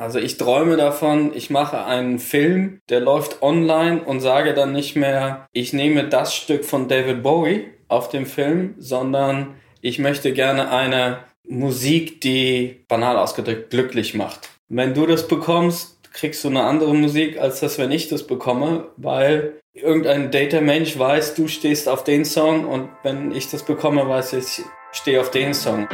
[0.00, 4.96] Also ich träume davon, ich mache einen Film, der läuft online und sage dann nicht
[4.96, 10.70] mehr, ich nehme das Stück von David Bowie auf dem Film, sondern ich möchte gerne
[10.70, 14.48] eine Musik, die banal ausgedrückt glücklich macht.
[14.70, 18.86] Wenn du das bekommst, kriegst du eine andere Musik, als das, wenn ich das bekomme,
[18.96, 24.32] weil irgendein Data-Mensch weiß, du stehst auf den Song und wenn ich das bekomme, weiß
[24.32, 25.86] ich, ich stehe auf den Song.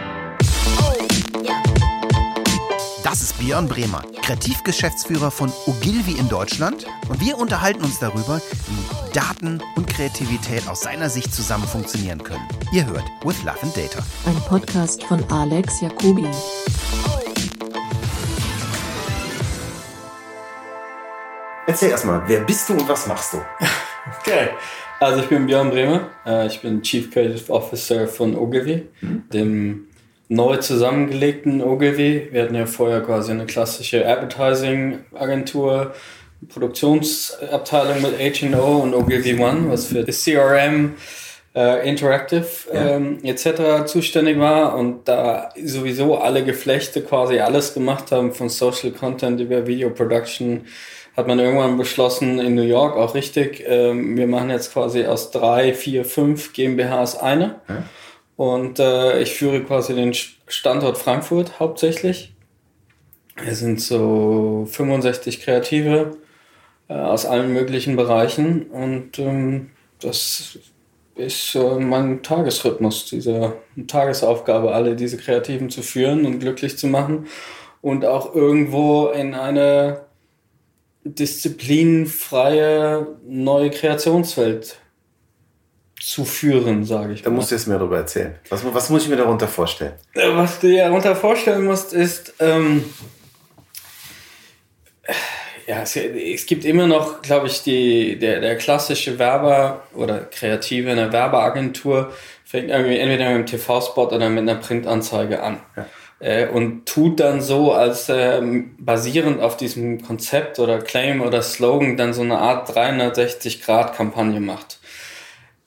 [3.17, 9.15] Das ist Björn Bremer, Kreativgeschäftsführer von Ogilvy in Deutschland und wir unterhalten uns darüber, wie
[9.15, 12.47] Daten und Kreativität aus seiner Sicht zusammen funktionieren können.
[12.73, 14.05] Ihr hört With Love and Data.
[14.27, 16.27] Ein Podcast von Alex Jacobi.
[21.67, 23.39] Erzähl erstmal, wer bist du und was machst du?
[24.21, 24.51] Okay.
[25.01, 29.23] Also ich bin Björn Bremer, äh, ich bin Chief Creative Officer von Ogilvy, mhm.
[29.33, 29.87] dem
[30.29, 32.29] neu zusammengelegten Ogilvy.
[32.33, 35.95] Wir hatten ja vorher quasi eine klassische Advertising-Agentur,
[36.49, 40.95] Produktionsabteilung mit H&O und Ogilvy One, was für CRM,
[41.55, 43.87] äh, Interactive ähm, etc.
[43.87, 49.67] zuständig war und da sowieso alle Geflechte quasi alles gemacht haben, von Social Content über
[49.67, 50.67] Video Production,
[51.17, 55.31] hat man irgendwann beschlossen, in New York auch richtig, ähm, wir machen jetzt quasi aus
[55.31, 57.61] drei, vier, fünf GmbHs eine.
[57.69, 57.85] Ja.
[58.37, 62.35] Und äh, ich führe quasi den Standort Frankfurt hauptsächlich.
[63.47, 66.17] Es sind so 65 Kreative
[66.89, 69.71] äh, aus allen möglichen Bereichen und ähm,
[70.01, 70.59] das
[71.17, 73.55] ist äh, mein Tagesrhythmus, diese
[73.87, 77.27] Tagesaufgabe, alle diese Kreativen zu führen und glücklich zu machen
[77.83, 80.03] und auch irgendwo in eine
[81.05, 84.79] disziplinfreie neue Kreationswelt
[86.07, 87.23] zu führen, sage ich.
[87.23, 88.37] Da musst du jetzt mehr darüber erzählen.
[88.49, 89.95] Was, was, muss ich mir darunter vorstellen?
[90.15, 92.85] Äh, was du dir darunter vorstellen musst, ist, ähm,
[95.67, 100.91] ja, es, es, gibt immer noch, glaube ich, die, der, der klassische Werber oder Kreative
[100.91, 102.13] in der Werbeagentur
[102.45, 105.61] fängt irgendwie entweder mit einem TV-Spot oder mit einer Printanzeige an.
[105.77, 105.87] Ja.
[106.21, 108.41] Äh, und tut dann so, als äh,
[108.79, 114.76] basierend auf diesem Konzept oder Claim oder Slogan dann so eine Art 360-Grad-Kampagne macht.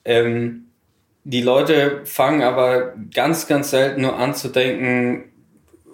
[0.04, 0.66] Ähm,
[1.24, 5.24] die Leute fangen aber ganz, ganz selten nur an zu denken,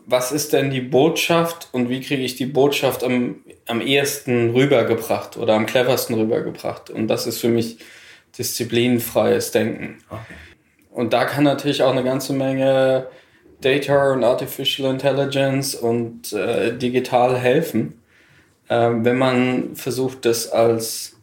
[0.07, 5.37] was ist denn die Botschaft und wie kriege ich die Botschaft am, am ehesten rübergebracht
[5.37, 6.91] oder am cleversten rübergebracht.
[6.91, 7.79] Und das ist für mich
[8.39, 9.99] disziplinfreies Denken.
[10.09, 10.35] Okay.
[10.91, 13.09] Und da kann natürlich auch eine ganze Menge
[13.61, 18.01] Data und Artificial Intelligence und äh, digital helfen,
[18.69, 21.16] äh, wenn man versucht, das als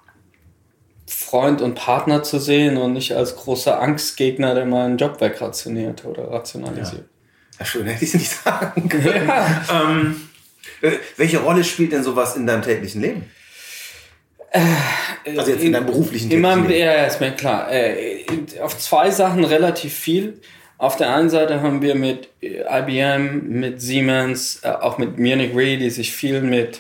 [1.34, 6.30] Freund und Partner zu sehen und nicht als großer Angstgegner, der meinen Job wegrationiert oder
[6.30, 7.06] rationalisiert.
[7.54, 9.28] Ja, ja schön, hätte ich es nicht sagen können.
[9.28, 9.62] Ja.
[9.74, 10.30] ähm,
[10.84, 13.32] äh, welche Rolle spielt denn sowas in deinem täglichen Leben?
[14.52, 14.60] Äh,
[15.36, 16.82] also jetzt in, in deinem beruflichen in meinem, Leben?
[16.82, 17.72] Ja, ist mir klar.
[17.72, 18.26] Äh,
[18.62, 20.40] auf zwei Sachen relativ viel.
[20.78, 25.78] Auf der einen Seite haben wir mit IBM, mit Siemens, äh, auch mit Munich Re,
[25.78, 26.80] die sich viel mit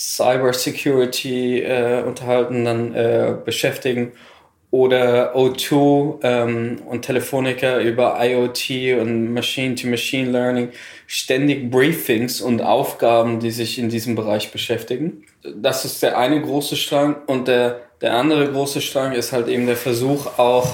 [0.00, 4.12] Cybersecurity äh, unterhalten, dann äh, beschäftigen
[4.70, 10.68] oder O2 ähm, und Telefonica über IoT und Machine-to-Machine Learning
[11.06, 15.24] ständig Briefings und Aufgaben, die sich in diesem Bereich beschäftigen.
[15.42, 19.66] Das ist der eine große Strang und der, der andere große Strang ist halt eben
[19.66, 20.72] der Versuch auch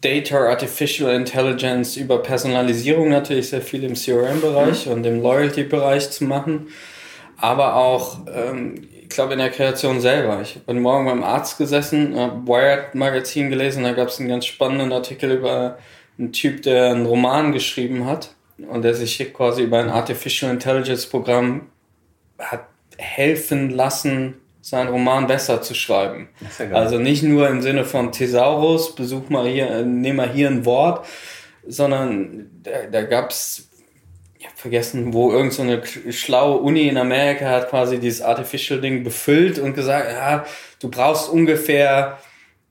[0.00, 4.92] Data, Artificial Intelligence über Personalisierung natürlich sehr viel im CRM-Bereich mhm.
[4.92, 6.68] und im Loyalty-Bereich zu machen
[7.38, 10.40] aber auch, ähm, ich glaube, in der Kreation selber.
[10.42, 14.46] Ich bin morgen beim Arzt gesessen, habe Wired Magazin gelesen, da gab es einen ganz
[14.46, 15.78] spannenden Artikel über
[16.18, 20.50] einen Typ, der einen Roman geschrieben hat und der sich hier quasi über ein Artificial
[20.50, 21.68] Intelligence Programm
[22.38, 22.66] hat
[22.98, 26.28] helfen lassen, seinen Roman besser zu schreiben.
[26.58, 30.64] Ja also nicht nur im Sinne von Thesaurus, besuch mal hier, nimm mal hier ein
[30.64, 31.06] Wort,
[31.66, 33.68] sondern da, da gab es
[34.48, 39.58] habe vergessen, wo irgend so eine schlaue Uni in Amerika hat quasi dieses Artificial-Ding befüllt
[39.58, 40.44] und gesagt, ja,
[40.80, 42.18] du brauchst ungefähr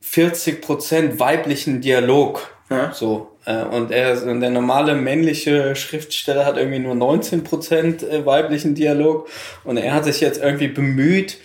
[0.02, 2.50] 40 Prozent weiblichen Dialog.
[2.70, 2.92] Ja.
[2.94, 3.32] So.
[3.46, 9.30] Äh, und er, der normale männliche Schriftsteller hat irgendwie nur 19 Prozent äh, weiblichen Dialog.
[9.64, 11.38] Und er hat sich jetzt irgendwie bemüht,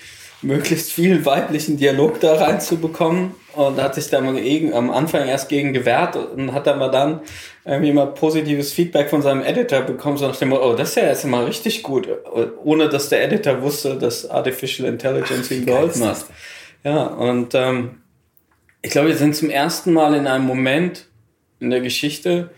[0.43, 6.16] möglichst viel weiblichen Dialog da reinzubekommen und hat sich da am Anfang erst gegen gewehrt
[6.16, 7.20] und hat aber dann
[7.64, 10.94] irgendwie mal positives Feedback von seinem Editor bekommen, so nach dem Motto, oh, das ist
[10.96, 12.08] ja jetzt mal richtig gut,
[12.64, 16.25] ohne dass der Editor wusste, dass Artificial Intelligence ihm geholfen hat.
[16.84, 18.02] Ja, und ähm,
[18.82, 21.06] ich glaube, wir sind zum ersten Mal in einem Moment
[21.60, 22.50] in der Geschichte,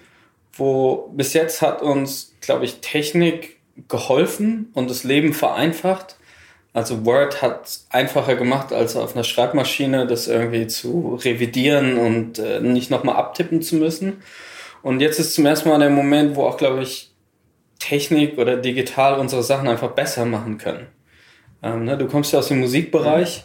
[0.54, 3.58] wo bis jetzt hat uns, glaube ich, Technik
[3.88, 6.16] geholfen und das Leben vereinfacht.
[6.74, 12.58] Also Word hat einfacher gemacht, als auf einer Schreibmaschine das irgendwie zu revidieren und äh,
[12.60, 14.24] nicht nochmal abtippen zu müssen.
[14.82, 17.12] Und jetzt ist zum ersten Mal der Moment, wo auch, glaube ich,
[17.78, 20.88] Technik oder digital unsere Sachen einfach besser machen können.
[21.62, 23.44] Ähm, ne, du kommst ja aus dem Musikbereich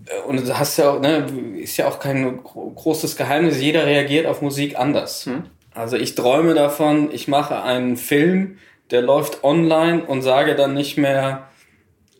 [0.00, 0.30] mhm.
[0.30, 1.26] und du hast ja auch, ne,
[1.58, 5.26] ist ja auch kein großes Geheimnis, jeder reagiert auf Musik anders.
[5.26, 5.44] Mhm.
[5.72, 8.58] Also ich träume davon, ich mache einen Film,
[8.90, 11.48] der läuft online und sage dann nicht mehr,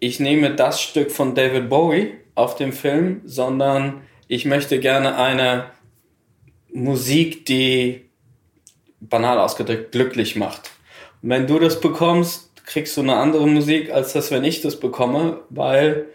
[0.04, 5.70] ich nehme das Stück von David Bowie auf dem Film, sondern ich möchte gerne eine
[6.72, 8.02] Musik, die
[9.00, 10.72] banal ausgedrückt glücklich macht.
[11.22, 14.78] Und wenn du das bekommst, kriegst du eine andere Musik, als das, wenn ich das
[14.78, 16.06] bekomme, weil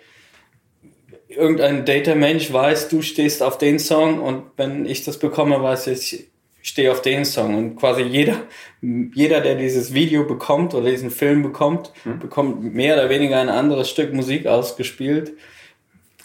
[1.28, 6.29] irgendein Data-Mensch weiß, du stehst auf den Song und wenn ich das bekomme, weiß ich,
[6.62, 7.56] stehe auf den Song.
[7.56, 8.38] Und quasi jeder,
[8.82, 12.20] jeder, der dieses Video bekommt oder diesen Film bekommt, mhm.
[12.20, 15.34] bekommt mehr oder weniger ein anderes Stück Musik ausgespielt,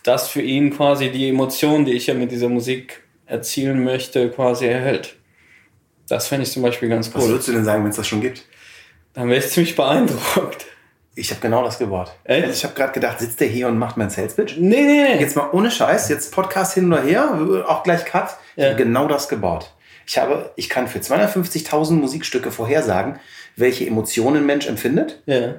[0.02, 4.66] das für ihn quasi die Emotion, die ich ja mit dieser Musik erzielen möchte, quasi
[4.66, 5.16] erhält.
[6.08, 7.22] Das fände ich zum Beispiel ganz cool.
[7.22, 8.44] Was würdest du denn sagen, wenn es das schon gibt?
[9.14, 10.66] Dann wäre ich ziemlich beeindruckt.
[11.16, 12.12] Ich habe genau das gebaut.
[12.24, 12.44] Echt?
[12.44, 14.56] Also ich habe gerade gedacht, sitzt der hier und macht mein Sales Pitch?
[14.58, 15.20] Nee, nee, nee.
[15.20, 18.36] Jetzt mal ohne Scheiß, jetzt Podcast hin oder her, auch gleich Cut.
[18.56, 18.70] Ich ja.
[18.70, 19.72] habe genau das gebaut.
[20.06, 23.18] Ich habe, ich kann für 250.000 Musikstücke vorhersagen,
[23.56, 25.22] welche Emotionen ein Mensch empfindet.
[25.26, 25.54] Ja.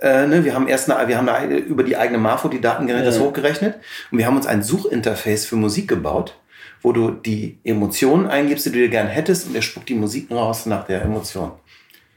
[0.00, 3.10] Äh, ne, wir haben erst eine, wir haben eine, über die eigene Marfo die Datengeräte
[3.10, 3.20] ja.
[3.20, 3.76] hochgerechnet
[4.12, 6.36] und wir haben uns ein Suchinterface für Musik gebaut,
[6.82, 10.30] wo du die Emotionen eingibst, die du dir gern hättest und er spuckt die Musik
[10.30, 11.50] raus nach der Emotion.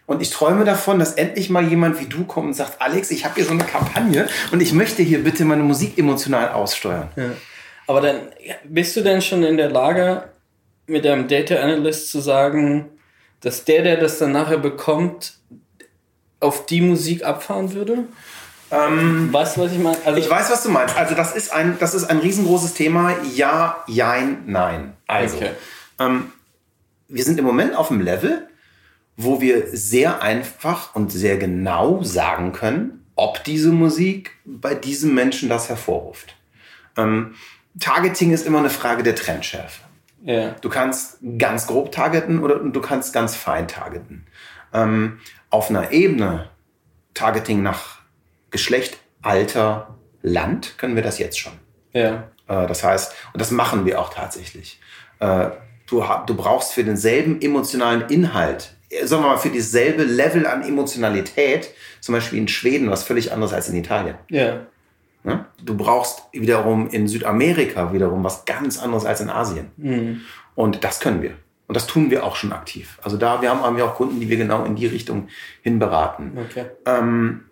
[0.06, 3.24] Und ich träume davon, dass endlich mal jemand wie du kommt und sagt, Alex, ich
[3.26, 7.08] habe hier so eine Kampagne und ich möchte hier bitte meine Musik emotional aussteuern.
[7.16, 7.32] Ja.
[7.88, 8.20] Aber dann
[8.66, 10.26] bist du denn schon in der Lage,
[10.92, 12.90] mit einem Data Analyst zu sagen,
[13.42, 15.40] dass der, der das dann nachher bekommt,
[16.40, 18.06] auf die Musik abfahren würde?
[18.72, 19.98] Ähm, weißt du, was ich meine?
[20.06, 20.96] Also ich weiß, was du meinst.
[20.96, 23.16] Also das ist ein, das ist ein riesengroßes Thema.
[23.36, 24.94] Ja, jein, nein.
[25.08, 25.52] Also, okay.
[26.00, 26.32] ähm,
[27.08, 28.48] wir sind im Moment auf dem Level,
[29.18, 35.50] wo wir sehr einfach und sehr genau sagen können, ob diese Musik bei diesem Menschen
[35.50, 36.36] das hervorruft.
[36.98, 37.36] Ähm,
[37.80, 39.82] Targeting ist immer eine Frage der Trendschärfe.
[40.26, 40.56] Yeah.
[40.62, 44.28] Du kannst ganz grob targeten oder du kannst ganz fein targeten.
[44.74, 45.20] Ähm,
[45.50, 46.50] auf einer Ebene
[47.14, 48.00] Targeting nach
[48.52, 51.54] Geschlecht, Alter, Land können wir das jetzt schon.
[51.94, 52.30] Ja.
[52.48, 54.80] Äh, das heißt, und das machen wir auch tatsächlich.
[55.20, 55.50] Äh,
[55.88, 60.64] du, du brauchst für denselben emotionalen Inhalt, äh, sagen wir mal, für dieselbe Level an
[60.64, 64.16] Emotionalität, zum Beispiel in Schweden, was völlig anderes als in Italien.
[64.30, 64.68] Ja.
[65.24, 65.46] Ne?
[65.64, 69.72] Du brauchst wiederum in Südamerika wiederum was ganz anderes als in Asien.
[69.78, 70.22] Mhm.
[70.56, 71.34] Und das können wir.
[71.68, 73.00] Und das tun wir auch schon aktiv.
[73.02, 75.30] Also da, wir haben, haben wir auch Kunden, die wir genau in die Richtung
[75.62, 76.38] hin beraten.
[76.50, 76.66] Okay.
[76.86, 77.46] Ähm,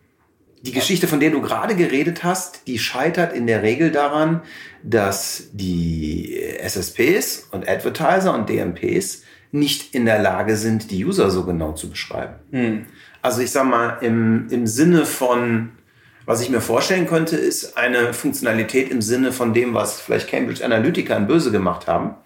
[0.61, 4.41] die Geschichte, von der du gerade geredet hast, die scheitert in der Regel daran,
[4.83, 11.45] dass die SSPs und Advertiser und DMPs nicht in der Lage sind, die User so
[11.45, 12.35] genau zu beschreiben.
[12.51, 12.85] Hm.
[13.21, 15.71] Also ich sag mal, im, im Sinne von
[16.29, 20.63] was ich mir vorstellen könnte, ist eine Funktionalität im Sinne von dem, was vielleicht Cambridge
[20.63, 22.17] Analytica in Böse gemacht haben,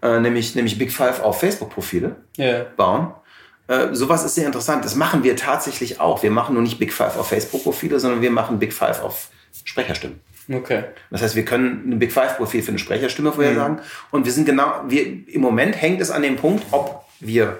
[0.00, 2.66] äh, nämlich, nämlich Big Five auf Facebook-Profile yeah.
[2.76, 3.10] bauen.
[3.66, 4.84] Äh, sowas ist sehr interessant.
[4.84, 6.22] Das machen wir tatsächlich auch.
[6.22, 9.30] Wir machen nur nicht Big Five auf Facebook-Profile, sondern wir machen Big Five auf
[9.64, 10.20] Sprecherstimmen.
[10.48, 10.84] Okay.
[11.10, 13.78] Das heißt, wir können ein Big Five-Profil für eine Sprecherstimme vorhersagen.
[13.78, 13.82] Mhm.
[14.12, 17.58] Und wir sind genau, wir, im Moment hängt es an dem Punkt, ob wir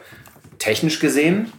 [0.61, 1.53] technisch gesehen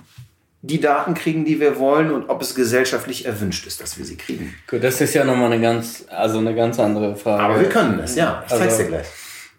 [0.68, 4.18] die Daten kriegen, die wir wollen und ob es gesellschaftlich erwünscht ist, dass wir sie
[4.18, 4.54] kriegen.
[4.68, 7.44] Gut, das ist ja nochmal eine ganz, also eine ganz andere Frage.
[7.44, 8.44] Aber wir können es, ja.
[8.46, 9.08] Ich zeig's also, dir gleich.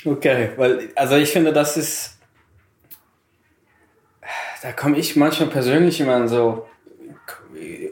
[0.05, 2.19] Okay, weil, also ich finde, das ist,
[4.63, 6.67] da komme ich manchmal persönlich immer an so,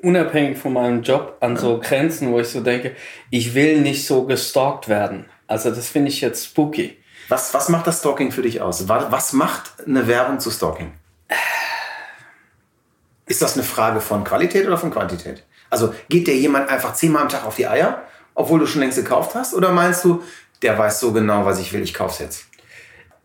[0.02, 2.94] unabhängig von meinem Job, an so Grenzen, wo ich so denke,
[3.30, 5.24] ich will nicht so gestalkt werden.
[5.46, 6.96] Also das finde ich jetzt spooky.
[7.28, 8.88] Was, was macht das Stalking für dich aus?
[8.88, 10.92] Was macht eine Werbung zu Stalking?
[13.26, 15.42] Ist das eine Frage von Qualität oder von Quantität?
[15.68, 18.02] Also geht dir jemand einfach zehnmal am Tag auf die Eier,
[18.34, 19.54] obwohl du schon längst gekauft hast?
[19.54, 20.22] Oder meinst du,
[20.62, 22.46] der weiß so genau, was ich will, ich kauf's jetzt?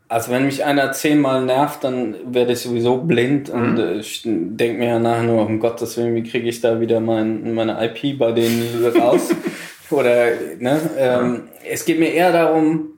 [0.07, 3.61] Also wenn mich einer zehnmal nervt, dann werde ich sowieso blind mhm.
[3.61, 6.99] und äh, denke mir ja nachher nur, um Gottes Willen, wie kriege ich da wieder
[6.99, 9.29] mein, meine IP bei denen raus?
[9.89, 10.81] Oder, ne?
[10.97, 12.89] Ähm, es geht mir eher darum,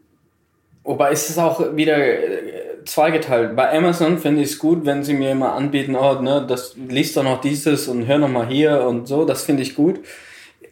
[0.83, 3.55] wobei ist es auch wieder äh, zweigeteilt.
[3.55, 7.17] Bei Amazon finde ich es gut, wenn sie mir immer anbieten, oh, ne, das liest
[7.17, 9.99] doch noch dieses und hör noch mal hier und so, das finde ich gut.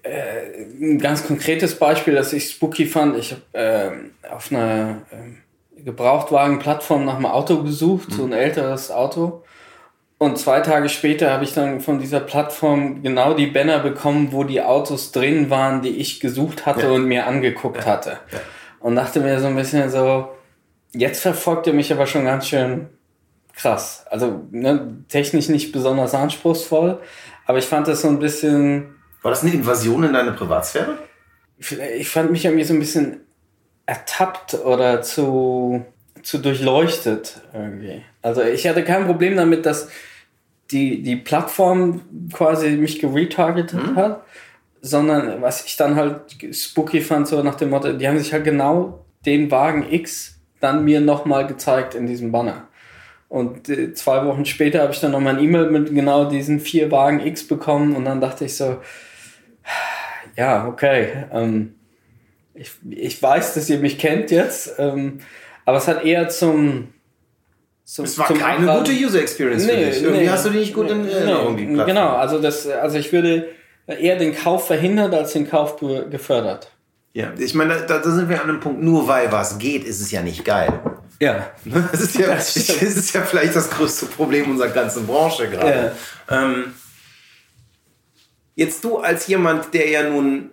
[0.04, 3.42] Äh, ein ganz konkretes Beispiel, das ich spooky fand, ich habe
[4.24, 8.14] äh, auf einer äh, Gebrauchtwagen-Plattform nach einem Auto gesucht, mhm.
[8.14, 9.44] so ein älteres Auto.
[10.18, 14.44] Und zwei Tage später habe ich dann von dieser Plattform genau die Banner bekommen, wo
[14.44, 16.92] die Autos drin waren, die ich gesucht hatte Ja.
[16.92, 18.20] und mir angeguckt hatte.
[18.80, 20.30] Und dachte mir so ein bisschen so,
[20.94, 22.88] jetzt verfolgt er mich aber schon ganz schön
[23.54, 24.06] krass.
[24.10, 27.00] Also ne, technisch nicht besonders anspruchsvoll,
[27.46, 30.98] aber ich fand das so ein bisschen, War das eine Invasion in deine Privatsphäre?
[31.98, 33.22] ich fand mich irgendwie so ein bisschen
[33.86, 35.86] ertappt oder zu,
[36.24, 38.04] zu durchleuchtet irgendwie.
[38.22, 39.90] Also ich hatte kein Problem damit, dass
[40.72, 42.02] die, die Plattform
[42.34, 44.24] quasi mich geretargetet hat,
[44.82, 48.44] sondern was ich dann halt spooky fand, so nach dem Motto, die haben sich halt
[48.44, 52.68] genau den Wagen X dann mir nochmal gezeigt in diesem Banner.
[53.30, 56.92] Und äh, zwei Wochen später habe ich dann nochmal ein E-Mail mit genau diesen vier
[56.92, 58.78] Wagen X bekommen und dann dachte ich so,
[60.38, 61.76] ja, okay, ähm,
[62.54, 65.20] ich, ich weiß, dass ihr mich kennt jetzt, ähm,
[65.66, 66.90] aber es hat eher zum,
[67.86, 70.04] zum Es war zum keine Anraten- gute User Experience für dich.
[70.04, 71.84] Irgendwie hast du die nicht gut in Erinnerung, die nee.
[71.86, 73.48] Genau, also das, also ich würde
[73.88, 76.72] eher den Kauf verhindert als den Kauf ge- gefördert.
[77.14, 80.00] Ja, ich meine, da, da sind wir an einem Punkt, nur weil was geht, ist
[80.00, 80.80] es ja nicht geil.
[81.20, 81.52] Ja.
[81.92, 85.96] Das ist ja, Das das ist ja vielleicht das größte Problem unserer ganzen Branche gerade.
[86.30, 86.74] Ähm,
[88.56, 90.52] jetzt du als jemand, der ja nun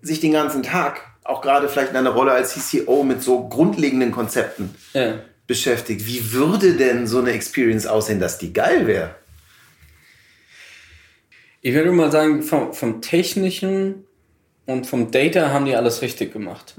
[0.00, 4.12] sich den ganzen Tag, auch gerade vielleicht in einer Rolle als CCO mit so grundlegenden
[4.12, 5.18] Konzepten ja.
[5.46, 9.14] beschäftigt, wie würde denn so eine Experience aussehen, dass die geil wäre?
[11.60, 14.06] Ich würde mal sagen, vom, vom Technischen
[14.68, 16.74] und vom Data haben die alles richtig gemacht.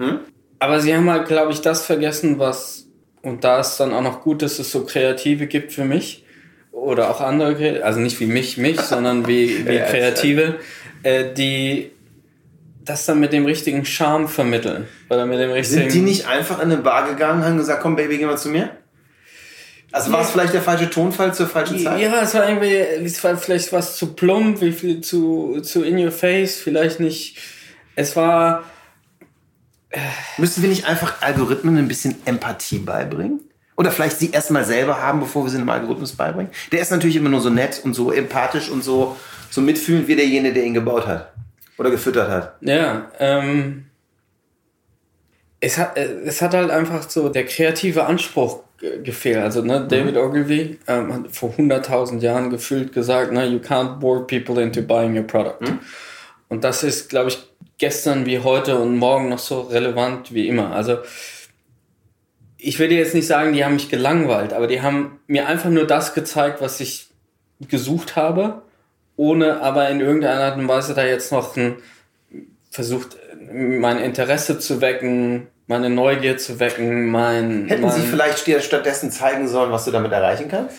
[0.59, 2.85] Aber sie haben halt, glaube ich, das vergessen, was,
[3.23, 6.23] und da ist dann auch noch gut, dass es so Kreative gibt für mich
[6.71, 10.59] oder auch andere, also nicht wie mich, mich, sondern wie, wie Ja, Kreative,
[11.01, 11.89] äh, die
[12.85, 14.87] das dann mit dem richtigen Charme vermitteln.
[15.09, 15.81] Oder mit dem richtigen.
[15.81, 18.49] Sind die nicht einfach in eine Bar gegangen, haben gesagt, komm Baby, geh mal zu
[18.49, 18.69] mir?
[19.91, 21.99] Also war es vielleicht der falsche Tonfall zur falschen Zeit?
[21.99, 25.97] Ja, es war irgendwie, es war vielleicht was zu plump, wie viel zu, zu in
[25.97, 27.37] your face, vielleicht nicht.
[27.99, 28.63] Es war,
[30.37, 33.41] Müssen wir nicht einfach Algorithmen ein bisschen Empathie beibringen?
[33.75, 36.51] Oder vielleicht sie erstmal selber haben, bevor wir sie einem Algorithmus beibringen?
[36.71, 39.17] Der ist natürlich immer nur so nett und so empathisch und so,
[39.49, 41.33] so mitfühlend wie derjenige, der ihn gebaut hat.
[41.77, 42.55] Oder gefüttert hat.
[42.61, 43.85] ja, ähm,
[45.61, 49.37] es hat, äh, es hat halt einfach so der kreative Anspruch ge- gefehlt.
[49.43, 54.25] Also, ne, David Ogilvy ähm, hat vor 100.000 Jahren gefühlt gesagt, ne, you can't bore
[54.27, 55.61] people into buying your product.
[56.49, 57.37] Und das ist, glaube ich,
[57.77, 60.75] gestern wie heute und morgen noch so relevant wie immer.
[60.75, 60.97] Also,
[62.57, 65.87] ich würde jetzt nicht sagen, die haben mich gelangweilt, aber die haben mir einfach nur
[65.87, 67.07] das gezeigt, was ich
[67.67, 68.63] gesucht habe,
[69.15, 71.77] ohne aber in irgendeiner Art und Weise da jetzt noch ein,
[72.69, 73.17] versucht,
[73.51, 77.67] mein Interesse zu wecken, meine Neugier zu wecken, mein...
[77.67, 80.77] Hätten mein, sie vielleicht dir stattdessen zeigen sollen, was du damit erreichen kannst?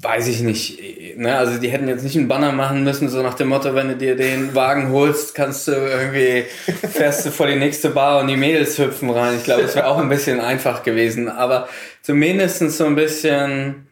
[0.00, 1.16] Weiß ich nicht.
[1.16, 1.36] Ne?
[1.36, 3.96] Also die hätten jetzt nicht einen Banner machen müssen, so nach dem Motto, wenn du
[3.96, 6.44] dir den Wagen holst, kannst du irgendwie,
[6.88, 9.34] fährst du vor die nächste Bar und die Mädels hüpfen rein.
[9.36, 11.28] Ich glaube, das wäre auch ein bisschen einfach gewesen.
[11.28, 11.68] Aber
[12.02, 13.86] zumindest so ein bisschen...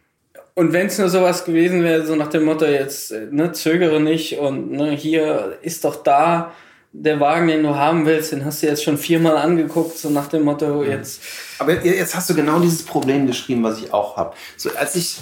[0.54, 4.38] Und wenn es nur sowas gewesen wäre, so nach dem Motto, jetzt ne, zögere nicht
[4.38, 6.52] und ne, hier ist doch da
[6.92, 10.26] der Wagen, den du haben willst, den hast du jetzt schon viermal angeguckt, so nach
[10.26, 11.22] dem Motto, jetzt...
[11.58, 14.34] Aber jetzt hast du genau dieses Problem geschrieben, was ich auch habe.
[14.56, 15.18] So, als ich,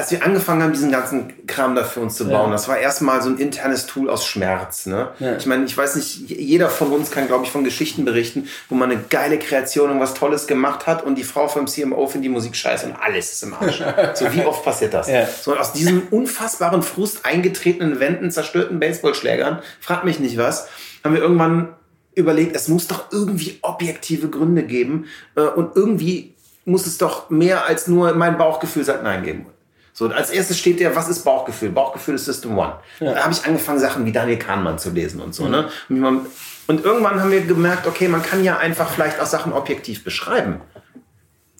[0.00, 2.52] als wir angefangen haben, diesen ganzen Kram da für uns zu bauen, Ja.
[2.52, 4.86] das war erstmal so ein internes Tool aus Schmerz.
[4.86, 5.08] Ne?
[5.18, 5.36] Ja.
[5.36, 8.74] Ich meine, ich weiß nicht, jeder von uns kann, glaube ich, von Geschichten berichten, wo
[8.74, 12.24] man eine geile Kreation und was Tolles gemacht hat und die Frau vom CMO findet
[12.24, 13.82] die Musik scheiße und alles ist im Arsch.
[14.14, 15.06] so, wie oft passiert das?
[15.08, 15.26] Ja.
[15.26, 20.66] So, und aus diesem unfassbaren Frust eingetretenen Wänden, zerstörten Baseballschlägern, frag mich nicht was,
[21.04, 21.68] haben wir irgendwann
[22.14, 27.66] überlegt, es muss doch irgendwie objektive Gründe geben äh, und irgendwie muss es doch mehr
[27.66, 29.46] als nur mein Bauchgefühl sagt Nein geben.
[29.92, 31.70] So, als erstes steht der, was ist Bauchgefühl?
[31.70, 32.74] Bauchgefühl ist System One.
[33.00, 35.48] Da habe ich angefangen, Sachen wie Daniel Kahnemann zu lesen und so.
[35.48, 35.64] Ne?
[35.64, 36.26] Und, wie man,
[36.66, 40.60] und irgendwann haben wir gemerkt, okay, man kann ja einfach vielleicht auch Sachen objektiv beschreiben.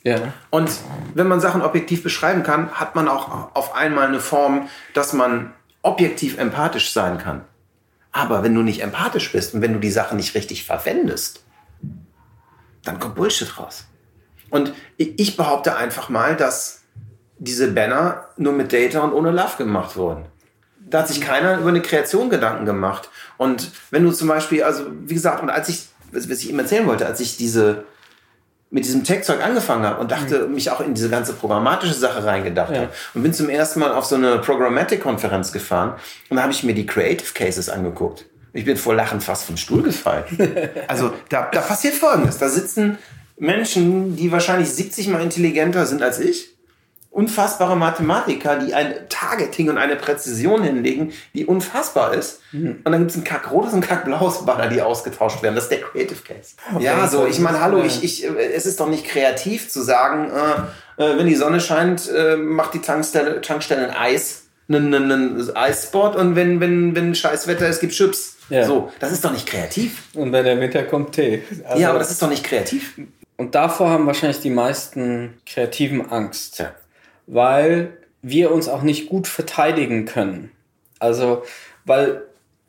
[0.03, 0.33] Ja.
[0.49, 0.71] Und
[1.15, 5.53] wenn man Sachen objektiv beschreiben kann, hat man auch auf einmal eine Form, dass man
[5.83, 7.43] objektiv empathisch sein kann.
[8.13, 11.45] Aber wenn du nicht empathisch bist und wenn du die Sachen nicht richtig verwendest,
[12.85, 13.87] dann kommt Bullshit raus.
[14.49, 16.80] Und ich behaupte einfach mal, dass
[17.41, 20.27] diese Banner nur mit Data und ohne Love gemacht wurden.
[20.79, 23.09] Da hat sich keiner über eine Kreation Gedanken gemacht.
[23.39, 26.87] Und wenn du zum Beispiel, also wie gesagt, und als ich, was ich ihm erzählen
[26.87, 27.85] wollte, als ich diese
[28.73, 32.71] mit diesem Tech-Zeug angefangen habe und dachte, mich auch in diese ganze programmatische Sache reingedacht
[32.73, 32.83] Ja.
[32.83, 35.95] habe und bin zum ersten Mal auf so eine Programmatic-Konferenz gefahren
[36.29, 38.27] und da habe ich mir die Creative Cases angeguckt.
[38.53, 40.25] Ich bin vor Lachen fast vom Stuhl gefallen.
[40.89, 42.39] also da, da passiert Folgendes.
[42.39, 42.99] Da sitzen
[43.39, 46.51] Menschen, die wahrscheinlich 70 mal intelligenter sind als ich
[47.11, 52.41] unfassbare Mathematiker, die ein Targeting und eine Präzision hinlegen, die unfassbar ist.
[52.53, 52.81] Mhm.
[52.85, 55.57] Und dann gibt es ein kackrotes und kackblaues Banner, die ausgetauscht werden.
[55.57, 56.55] Das ist der Creative Case.
[56.73, 60.31] Okay, ja, so, ich meine, hallo, ich, ich, es ist doch nicht kreativ zu sagen,
[60.31, 65.57] äh, äh, wenn die Sonne scheint, äh, macht die Tankstelle, Tankstelle ein Eis, einen, einen
[65.57, 68.37] Eisspot und wenn, wenn, wenn scheiß Wetter ist, gibt Chips.
[68.51, 68.67] Ja.
[68.67, 70.03] So, das ist doch nicht kreativ.
[70.15, 71.43] Und wenn der Winter kommt, Tee.
[71.65, 72.99] Also ja, aber das ist doch nicht kreativ.
[73.37, 76.59] Und davor haben wahrscheinlich die meisten Kreativen Angst.
[76.59, 76.73] Ja
[77.31, 80.51] weil wir uns auch nicht gut verteidigen können.
[80.99, 81.45] Also,
[81.85, 82.23] weil,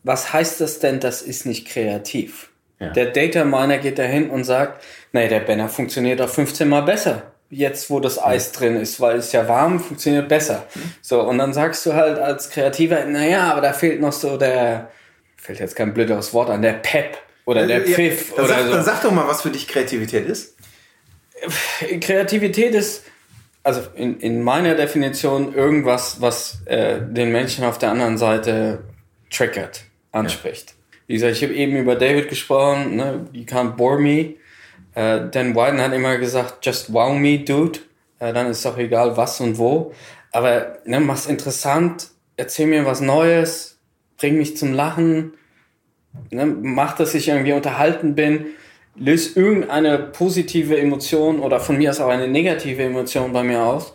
[0.04, 2.50] was heißt das denn, das ist nicht kreativ?
[2.80, 2.90] Ja.
[2.90, 7.24] Der Data Miner geht dahin und sagt, nee, der Banner funktioniert auch 15 mal besser.
[7.50, 10.68] Jetzt, wo das Eis drin ist, weil es ja warm funktioniert besser.
[10.74, 10.94] Mhm.
[11.02, 14.90] So, und dann sagst du halt als Kreativer, naja, aber da fehlt noch so der,
[15.36, 18.30] fällt jetzt kein blödes Wort an, der Pep oder der Pfiff.
[18.30, 18.72] Ja, dann, oder sag, so.
[18.72, 20.56] dann sag doch mal, was für dich Kreativität ist.
[22.00, 23.04] Kreativität ist,
[23.64, 28.84] also in, in meiner Definition irgendwas, was äh, den Menschen auf der anderen Seite
[29.30, 30.70] triggert, anspricht.
[30.70, 30.76] Ja.
[31.08, 33.28] Wie gesagt, ich habe eben über David gesprochen, ne?
[33.34, 34.36] you can't bore me.
[34.96, 37.80] Äh, Dan Wyden hat immer gesagt, just wow me, dude.
[38.20, 39.94] Äh, dann ist doch egal was und wo.
[40.32, 43.80] Aber ne, mach's interessant, erzähl mir was Neues,
[44.18, 45.34] bring mich zum Lachen,
[46.30, 48.48] ne, mach, dass ich irgendwie unterhalten bin
[48.96, 53.94] löst irgendeine positive Emotion oder von mir aus auch eine negative Emotion bei mir aus,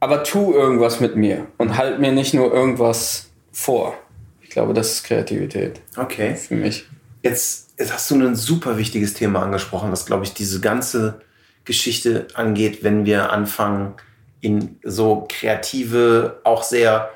[0.00, 3.94] aber tu irgendwas mit mir und halt mir nicht nur irgendwas vor.
[4.42, 5.80] Ich glaube, das ist Kreativität.
[5.96, 6.34] Okay.
[6.34, 6.86] Für mich.
[7.22, 11.20] Jetzt, jetzt hast du ein super wichtiges Thema angesprochen, was, glaube ich, diese ganze
[11.64, 13.94] Geschichte angeht, wenn wir anfangen,
[14.40, 17.10] in so kreative, auch sehr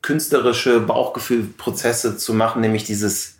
[0.00, 3.37] künstlerische Bauchgefühlprozesse zu machen, nämlich dieses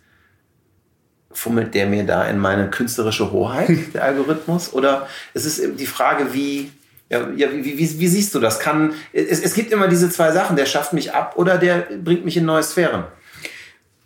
[1.31, 4.73] fummelt der mir da in meine künstlerische Hoheit, der Algorithmus?
[4.73, 6.71] Oder es ist die Frage, wie,
[7.09, 8.59] ja, wie, wie, wie, siehst du das?
[8.59, 12.25] Kann, es, es gibt immer diese zwei Sachen, der schafft mich ab oder der bringt
[12.25, 13.03] mich in neue Sphären.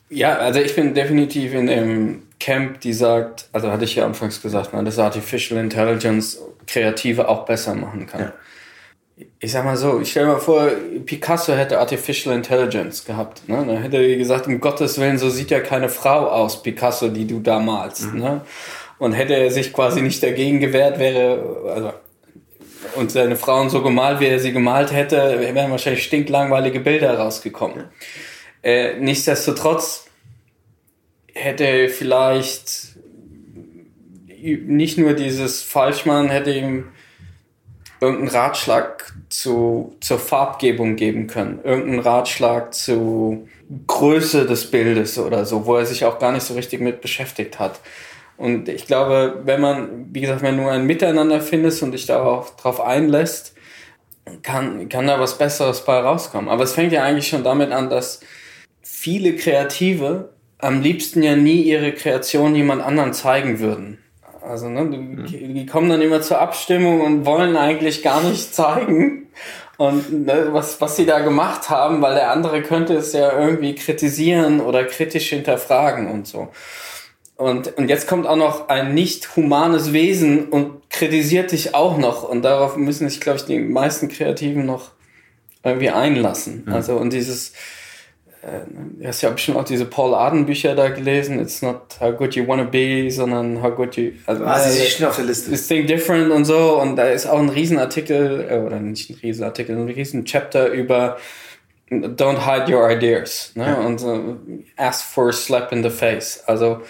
[0.09, 4.41] Ja, also ich bin definitiv in dem Camp, die sagt, also hatte ich ja anfangs
[4.41, 8.21] gesagt, ne, dass Artificial Intelligence Kreative auch besser machen kann.
[8.21, 8.33] Ja
[9.39, 10.69] ich sag mal so, ich stell mir vor,
[11.05, 13.47] Picasso hätte Artificial Intelligence gehabt.
[13.47, 13.63] Ne?
[13.67, 17.27] Dann hätte er gesagt, um Gottes Willen, so sieht ja keine Frau aus, Picasso, die
[17.27, 18.13] du da malst.
[18.13, 18.19] Mhm.
[18.19, 18.41] Ne?
[18.97, 21.93] Und hätte er sich quasi nicht dagegen gewehrt, wäre, also,
[22.95, 27.85] und seine Frauen so gemalt, wie er sie gemalt hätte, wären wahrscheinlich stinklangweilige Bilder rausgekommen.
[28.61, 30.05] Äh, nichtsdestotrotz
[31.33, 32.97] hätte vielleicht
[34.41, 36.85] nicht nur dieses Falschmann, hätte ihm
[38.03, 43.47] irgendeinen Ratschlag zu, zur Farbgebung geben können, irgendeinen Ratschlag zu
[43.87, 47.59] Größe des Bildes oder so, wo er sich auch gar nicht so richtig mit beschäftigt
[47.59, 47.79] hat.
[48.37, 52.23] Und ich glaube, wenn man, wie gesagt, wenn du ein Miteinander findest und dich da
[52.23, 53.55] auch drauf einlässt,
[54.41, 56.49] kann, kann da was Besseres bei rauskommen.
[56.49, 58.21] Aber es fängt ja eigentlich schon damit an, dass
[58.81, 64.02] viele Kreative am liebsten ja nie ihre Kreation jemand anderen zeigen würden.
[64.45, 69.23] Also, ne, die, die kommen dann immer zur Abstimmung und wollen eigentlich gar nicht zeigen,
[69.77, 73.75] und ne, was, was sie da gemacht haben, weil der andere könnte es ja irgendwie
[73.75, 76.49] kritisieren oder kritisch hinterfragen und so.
[77.35, 82.23] Und, und jetzt kommt auch noch ein nicht humanes Wesen und kritisiert dich auch noch.
[82.23, 84.91] Und darauf müssen sich, glaube ich, die meisten Kreativen noch
[85.63, 86.63] irgendwie einlassen.
[86.65, 86.73] Mhm.
[86.73, 87.53] Also, und dieses,
[88.43, 88.65] äh,
[88.99, 91.39] du hast ja bestimmt auch diese Paul Arden Bücher da gelesen.
[91.39, 94.11] It's not how good you wanna be, sondern how good you.
[94.25, 95.49] Also, ah, sie ist schon auf der Liste.
[95.49, 96.79] This Think Different und so.
[96.81, 101.17] Und da ist auch ein Riesenartikel, äh, oder nicht ein Riesenartikel, ein Riesenchapter über
[101.89, 103.51] Don't hide your ideas.
[103.55, 103.65] Ne?
[103.65, 103.75] Ja.
[103.75, 104.37] Und uh,
[104.77, 106.43] ask for a slap in the face.
[106.45, 106.81] Also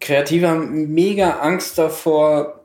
[0.00, 2.60] Kreative haben mega Angst davor,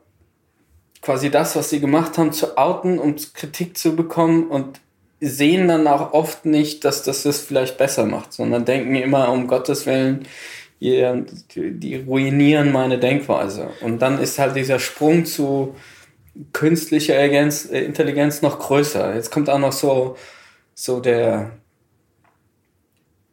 [1.02, 4.80] quasi das, was sie gemacht haben, zu outen, um Kritik zu bekommen und
[5.20, 9.48] sehen dann auch oft nicht, dass das das vielleicht besser macht, sondern denken immer, um
[9.48, 10.26] Gottes Willen,
[10.80, 11.04] die,
[11.56, 13.70] die ruinieren meine Denkweise.
[13.80, 15.74] Und dann ist halt dieser Sprung zu
[16.52, 19.14] künstlicher äh, Intelligenz noch größer.
[19.14, 20.16] Jetzt kommt auch noch so,
[20.74, 21.50] so der,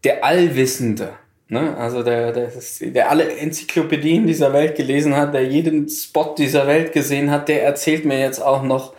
[0.04, 1.14] der Allwissende.
[1.48, 1.78] Ne?
[1.78, 6.94] Also der, der, der alle Enzyklopädien dieser Welt gelesen hat, der jeden Spot dieser Welt
[6.94, 8.94] gesehen hat, der erzählt mir jetzt auch noch,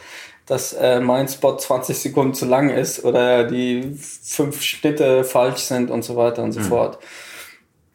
[0.46, 5.90] dass äh, mein Spot 20 Sekunden zu lang ist oder die fünf Schnitte falsch sind
[5.90, 6.64] und so weiter und so mhm.
[6.64, 6.98] fort.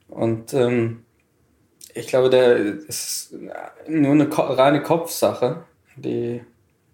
[0.09, 1.05] Und ähm,
[1.93, 3.33] ich glaube, der ist
[3.87, 5.63] nur eine reine Kopfsache,
[5.95, 6.41] die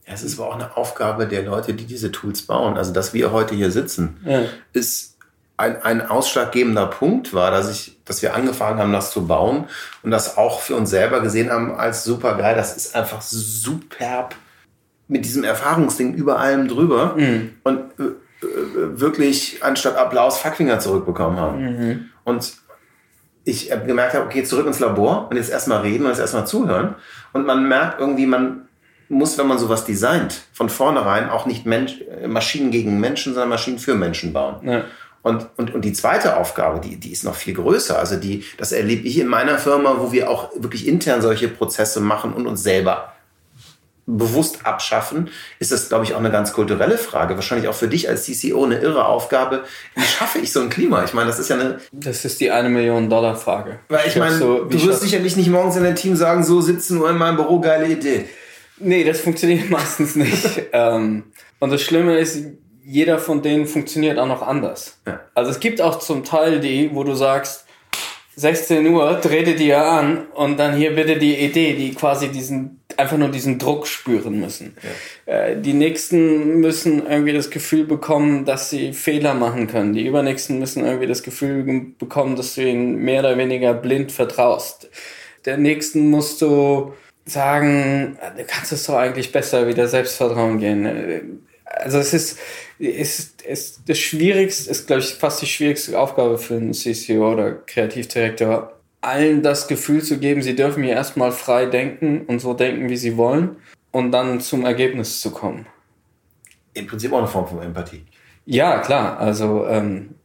[0.09, 2.77] es ist aber auch eine Aufgabe der Leute, die diese Tools bauen.
[2.77, 4.43] Also, dass wir heute hier sitzen, ja.
[4.71, 5.17] ist
[5.57, 9.65] ein, ein ausschlaggebender Punkt war, dass ich, dass wir angefangen haben, das zu bauen
[10.03, 12.55] und das auch für uns selber gesehen haben als super geil.
[12.55, 14.35] Das ist einfach superb
[15.07, 17.51] mit diesem Erfahrungsding über allem drüber Mhm.
[17.63, 21.61] und äh, äh, wirklich anstatt Applaus Fuckfinger zurückbekommen haben.
[21.61, 22.05] Mhm.
[22.23, 22.53] Und
[23.45, 26.95] ich gemerkt habe, okay, zurück ins Labor und jetzt erstmal reden und jetzt erstmal zuhören.
[27.31, 28.67] Und man merkt irgendwie, man
[29.09, 33.49] muss, wenn man sowas designt, von vornherein auch nicht Mensch, äh, Maschinen gegen Menschen, sondern
[33.49, 34.67] Maschinen für Menschen bauen.
[34.67, 34.83] Ja.
[35.21, 37.97] Und, und, und die zweite Aufgabe, die, die ist noch viel größer.
[37.97, 42.01] Also die, das erlebe ich in meiner Firma, wo wir auch wirklich intern solche Prozesse
[42.01, 43.13] machen und uns selber
[44.07, 47.35] bewusst abschaffen, ist das, glaube ich, auch eine ganz kulturelle Frage.
[47.35, 49.63] Wahrscheinlich auch für dich als CCO eine irre Aufgabe.
[49.95, 51.03] Wie schaffe ich so ein Klima?
[51.03, 53.79] Ich meine, das ist ja eine, Das ist die eine Million Dollar Frage.
[53.89, 56.97] weil ich meine, so, du wirst sicherlich nicht morgens in dein Team sagen, so 17
[56.97, 58.25] Uhr in meinem Büro, geile Idee.
[58.79, 60.61] Nee, das funktioniert meistens nicht.
[60.71, 61.25] ähm,
[61.59, 62.37] und das Schlimme ist,
[62.85, 64.99] jeder von denen funktioniert auch noch anders.
[65.05, 65.19] Ja.
[65.33, 67.65] Also es gibt auch zum Teil die, wo du sagst,
[68.37, 72.76] 16 Uhr, dreh dir die an und dann hier bitte die Idee, die quasi diesen,
[72.97, 74.75] einfach nur diesen Druck spüren müssen.
[75.25, 79.93] Äh, die nächsten müssen irgendwie das Gefühl bekommen, dass sie Fehler machen können.
[79.93, 81.63] Die übernächsten müssen irgendwie das Gefühl
[81.97, 84.89] bekommen, dass du ihnen mehr oder weniger blind vertraust.
[85.45, 86.93] Der nächsten musst du
[87.25, 90.85] sagen, du kannst es doch eigentlich besser wieder Selbstvertrauen gehen.
[90.85, 91.21] Äh,
[91.65, 92.39] Also es ist,
[92.79, 97.51] ist, ist das Schwierigste, ist glaube ich fast die schwierigste Aufgabe für einen CCO oder
[97.51, 98.76] Kreativdirektor,
[99.07, 102.97] allen das Gefühl zu geben, sie dürfen hier erstmal frei denken und so denken, wie
[102.97, 103.55] sie wollen
[103.91, 105.65] und dann zum Ergebnis zu kommen.
[106.73, 108.03] Im Prinzip auch eine Form von Empathie.
[108.45, 109.17] Ja, klar.
[109.19, 110.15] Also, ähm,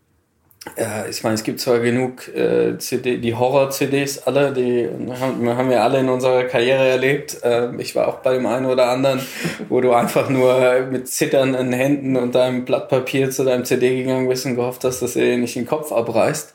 [0.77, 4.89] äh, ich meine, es gibt zwar genug äh, CD, die Horror-CDs alle, die
[5.21, 7.39] haben, haben wir alle in unserer Karriere erlebt.
[7.43, 9.21] Ähm, ich war auch bei dem einen oder anderen,
[9.69, 14.29] wo du einfach nur mit zitternden Händen und deinem Blatt Papier zu deinem CD gegangen
[14.29, 16.55] bist und gehofft hast, dass er dir nicht den Kopf abreißt.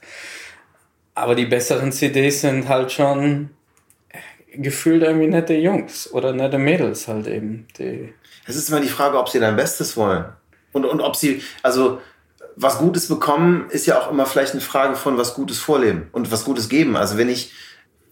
[1.17, 3.49] Aber die besseren CDs sind halt schon
[4.53, 7.65] gefühlt irgendwie nette Jungs oder nette Mädels halt eben.
[8.45, 10.25] Es ist immer die Frage, ob sie dein Bestes wollen.
[10.73, 11.99] Und, und ob sie, also
[12.56, 16.32] was Gutes bekommen, ist ja auch immer vielleicht eine Frage von was Gutes vorleben und
[16.32, 16.95] was Gutes geben.
[16.95, 17.51] Also wenn ich,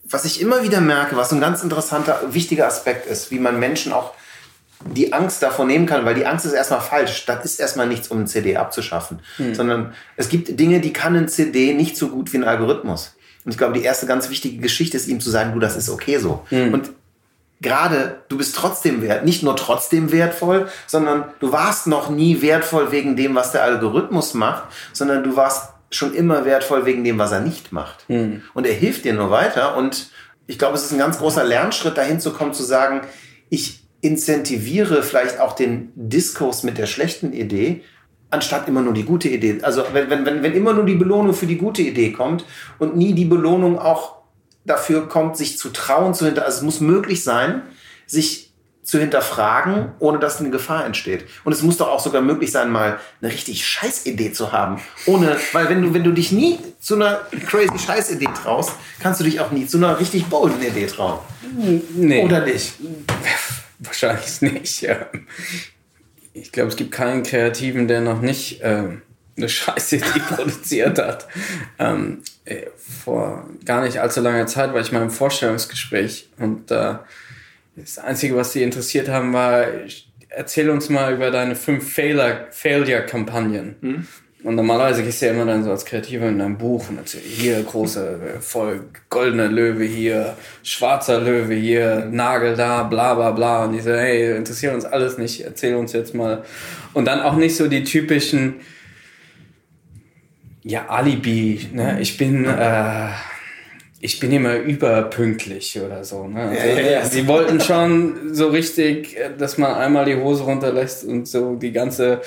[0.04, 3.94] was ich immer wieder merke, was ein ganz interessanter, wichtiger Aspekt ist, wie man Menschen
[3.94, 4.14] auch
[4.84, 7.26] die Angst davon nehmen kann, weil die Angst ist erstmal falsch.
[7.26, 9.20] Das ist erstmal nichts, um ein CD abzuschaffen.
[9.56, 13.16] Sondern es gibt Dinge, die kann ein CD nicht so gut wie ein Algorithmus.
[13.46, 15.90] Und ich glaube, die erste ganz wichtige Geschichte ist ihm zu sagen, du, das ist
[15.90, 16.46] okay so.
[16.74, 16.92] Und
[17.62, 22.92] gerade du bist trotzdem wert, nicht nur trotzdem wertvoll, sondern du warst noch nie wertvoll
[22.92, 27.32] wegen dem, was der Algorithmus macht, sondern du warst schon immer wertvoll wegen dem, was
[27.32, 28.06] er nicht macht.
[28.54, 29.78] Und er hilft dir nur weiter.
[29.78, 30.10] Und
[30.48, 33.02] ich glaube, es ist ein ganz großer Lernschritt, dahin zu kommen, zu sagen,
[33.50, 37.82] ich incentiviere vielleicht auch den Diskurs mit der schlechten Idee,
[38.30, 39.60] anstatt immer nur die gute Idee.
[39.64, 42.46] Also wenn, wenn, wenn, immer nur die Belohnung für die gute Idee kommt
[42.78, 44.18] und nie die Belohnung auch
[44.66, 47.64] dafür kommt, sich zu trauen, zu hinter, also es muss möglich sein,
[48.06, 51.26] sich zu hinterfragen, ohne dass eine Gefahr entsteht.
[51.44, 54.80] Und es muss doch auch sogar möglich sein, mal eine richtig scheiß Idee zu haben.
[55.08, 59.20] Ohne, weil wenn du, wenn du dich nie zu einer crazy scheiß Idee traust, kannst
[59.20, 61.20] du dich auch nie zu einer richtig bolden Idee trauen.
[61.96, 62.24] nee.
[62.24, 62.74] Oder nicht?
[63.86, 64.82] Wahrscheinlich nicht.
[64.82, 65.08] Ja.
[66.34, 69.02] Ich glaube, es gibt keinen Kreativen, der noch nicht ähm,
[69.38, 71.28] eine Scheiße Idee produziert hat.
[71.80, 76.96] Ähm, äh, vor gar nicht allzu langer Zeit war ich mal im Vorstellungsgespräch und äh,
[77.76, 79.66] das Einzige, was sie interessiert haben, war,
[80.30, 84.08] erzähl uns mal über deine fünf Failure- Failure-Kampagnen.
[84.46, 87.26] Und normalerweise gehst du ja immer dann so als Kreativer in dein Buch und erzählst,
[87.26, 93.66] hier große, voll goldener Löwe hier, schwarzer Löwe hier, Nagel da, bla bla bla.
[93.66, 96.44] Und die so, hey, interessiert uns alles nicht, erzähl uns jetzt mal.
[96.94, 98.58] Und dann auch nicht so die typischen,
[100.62, 101.98] ja, Alibi, ne?
[102.00, 103.08] Ich bin, äh,
[104.00, 106.28] ich bin immer überpünktlich oder so.
[106.28, 106.42] Ne?
[106.42, 107.06] Also, Ja, ja, ja.
[107.06, 111.72] Sie wollten schon so richtig, äh, dass man einmal die Hose runterlässt und so die
[111.72, 112.22] ganze,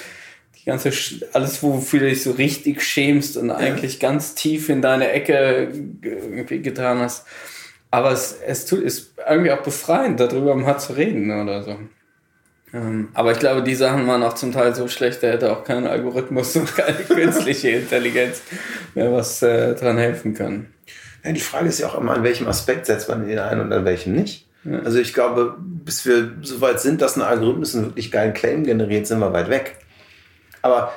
[0.60, 4.82] die ganze, Sch- alles, wofür du dich so richtig schämst und eigentlich ganz tief in
[4.82, 5.68] deine Ecke
[6.00, 7.26] ge- irgendwie getan hast.
[7.90, 11.76] Aber es, es tut, ist irgendwie auch befreiend, darüber mal zu reden oder so.
[12.74, 15.64] Ähm, aber ich glaube, die Sachen waren auch zum Teil so schlecht, da hätte auch
[15.64, 18.42] kein Algorithmus und keine künstliche Intelligenz
[18.94, 20.74] mehr was äh, dran helfen können.
[21.24, 23.72] Ja, die Frage ist ja auch immer, an welchem Aspekt setzt man den ein und
[23.72, 24.46] an welchem nicht.
[24.84, 28.64] Also ich glaube, bis wir so weit sind, dass ein Algorithmus einen wirklich geilen Claim
[28.64, 29.76] generiert, sind wir weit weg.
[30.68, 30.92] Aber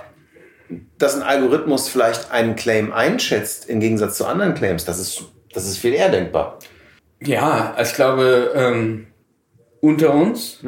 [0.98, 5.66] dass ein Algorithmus vielleicht einen Claim einschätzt, im Gegensatz zu anderen Claims, das ist, das
[5.66, 6.60] ist viel eher denkbar.
[7.22, 9.08] Ja, ich glaube, ähm,
[9.80, 10.60] unter uns,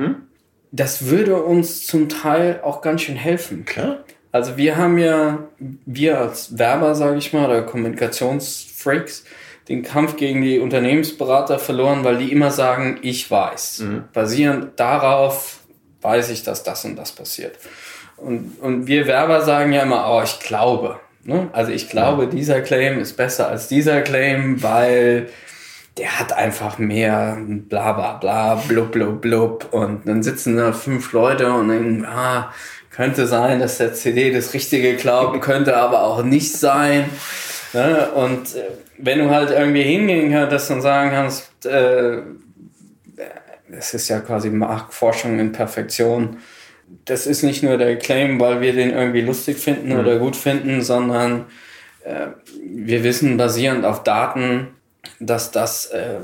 [0.71, 3.65] das würde uns zum Teil auch ganz schön helfen.
[3.65, 4.03] Klar.
[4.31, 9.25] Also wir haben ja, wir als Werber, sage ich mal, oder Kommunikationsfreaks,
[9.69, 13.83] den Kampf gegen die Unternehmensberater verloren, weil die immer sagen, ich weiß.
[14.11, 15.59] Basierend darauf
[16.01, 17.57] weiß ich, dass das und das passiert.
[18.17, 20.99] Und, und wir Werber sagen ja immer, oh, ich glaube.
[21.23, 21.49] Ne?
[21.53, 25.29] Also ich glaube, dieser Claim ist besser als dieser Claim, weil
[25.97, 29.67] der hat einfach mehr bla bla bla, blub blub blub.
[29.71, 32.51] Und dann sitzen da fünf Leute und denken, ah,
[32.89, 37.05] könnte sein, dass der CD das Richtige glauben könnte, aber auch nicht sein.
[37.73, 38.11] Ne?
[38.11, 42.21] Und äh, wenn du halt irgendwie hingehen kannst und sagen kannst, äh,
[43.71, 46.37] es ist ja quasi Marktforschung in Perfektion.
[47.05, 49.99] Das ist nicht nur der Claim, weil wir den irgendwie lustig finden mhm.
[49.99, 51.45] oder gut finden, sondern
[52.03, 52.27] äh,
[52.63, 54.67] wir wissen basierend auf Daten,
[55.19, 56.19] dass das äh,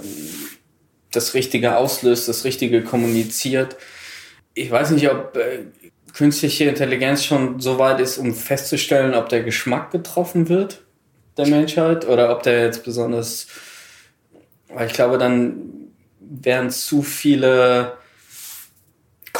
[1.12, 3.78] das Richtige auslöst, das Richtige kommuniziert.
[4.54, 5.66] Ich weiß nicht, ob äh,
[6.14, 10.82] künstliche Intelligenz schon so weit ist, um festzustellen, ob der Geschmack getroffen wird
[11.40, 13.48] der Menschheit oder ob der jetzt besonders,
[14.68, 15.56] weil ich glaube, dann
[16.20, 17.94] wären zu viele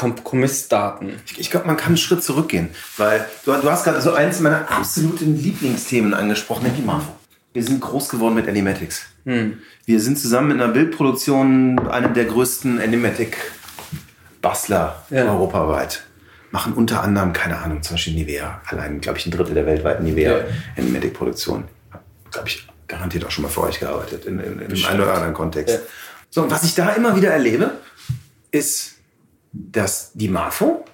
[0.00, 1.20] Kompromissdaten.
[1.26, 4.40] Ich, ich glaube, man kann einen Schritt zurückgehen, weil du, du hast gerade so eins
[4.40, 7.12] meiner absoluten Lieblingsthemen angesprochen, nämlich Marfo.
[7.52, 9.02] Wir sind groß geworden mit Animatics.
[9.26, 9.58] Hm.
[9.84, 15.30] Wir sind zusammen in einer Bildproduktion einem der größten Animatic-Bastler ja.
[15.30, 16.04] europaweit.
[16.50, 18.62] Machen unter anderem, keine Ahnung, zum Beispiel Nivea.
[18.68, 20.44] Allein, glaube ich, ein Drittel der weltweiten Nivea ja.
[22.30, 25.34] Glaube ich, garantiert auch schon mal für euch gearbeitet, in, in, in einem oder anderen
[25.34, 25.74] Kontext.
[25.74, 25.80] Ja.
[26.30, 27.72] So, und was ich da immer wieder erlebe,
[28.50, 28.99] ist,
[29.52, 30.84] dass die MAFO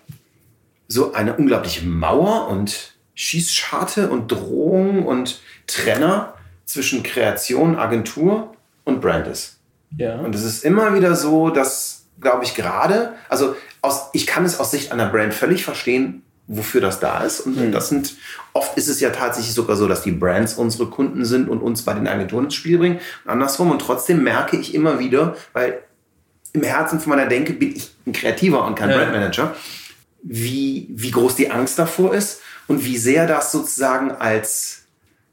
[0.88, 9.26] so eine unglaubliche Mauer und Schießscharte und Drohung und Trenner zwischen Kreation, Agentur und Brand
[9.26, 9.58] ist.
[9.96, 10.16] Ja.
[10.16, 14.60] Und es ist immer wieder so, dass, glaube ich, gerade, also aus, ich kann es
[14.60, 17.40] aus Sicht einer Brand völlig verstehen, wofür das da ist.
[17.40, 17.72] Und mhm.
[17.72, 18.14] das sind,
[18.52, 21.82] oft ist es ja tatsächlich sogar so, dass die Brands unsere Kunden sind und uns
[21.82, 23.00] bei den Agenturen ins Spiel bringen.
[23.24, 23.70] Und andersrum.
[23.70, 25.80] Und trotzdem merke ich immer wieder, weil
[26.56, 28.96] im Herzen von meiner Denke bin ich ein Kreativer und kein ja.
[28.96, 29.54] Brandmanager,
[30.22, 34.86] wie, wie groß die Angst davor ist und wie sehr das sozusagen als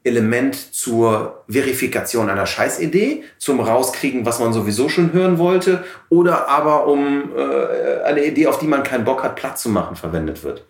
[0.03, 6.87] Element zur Verifikation einer Scheißidee, zum Rauskriegen, was man sowieso schon hören wollte, oder aber
[6.87, 10.65] um äh, eine Idee, auf die man keinen Bock hat, Platz zu machen, verwendet wird.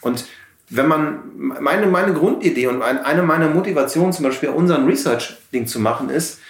[0.00, 0.26] Und
[0.70, 1.22] wenn man,
[1.60, 6.40] meine, meine Grundidee und eine meiner Motivationen zum Beispiel unseren Research-Ding zu machen ist,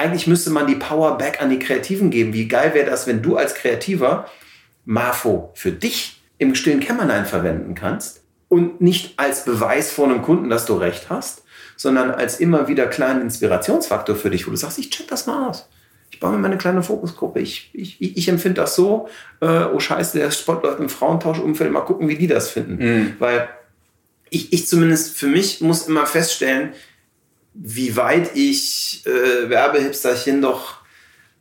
[0.00, 2.32] eigentlich müsste man die Power back an die Kreativen geben.
[2.32, 4.26] Wie geil wäre das, wenn du als Kreativer
[4.84, 10.48] Marfo für dich im stillen Kämmerlein verwenden kannst und nicht als Beweis vor einem Kunden,
[10.48, 11.44] dass du recht hast,
[11.76, 15.48] sondern als immer wieder kleinen Inspirationsfaktor für dich, wo du sagst, ich check das mal
[15.48, 15.68] aus
[16.10, 17.40] ich baue mir meine kleine Fokusgruppe.
[17.40, 19.08] Ich, ich, ich empfinde das so,
[19.40, 22.84] äh, oh scheiße, der Spot läuft im Frauentauschumfeld, mal gucken, wie die das finden.
[22.84, 23.14] Mhm.
[23.18, 23.48] Weil
[24.28, 26.72] ich, ich zumindest für mich muss immer feststellen,
[27.54, 30.80] wie weit ich äh, Werbehipsterchen doch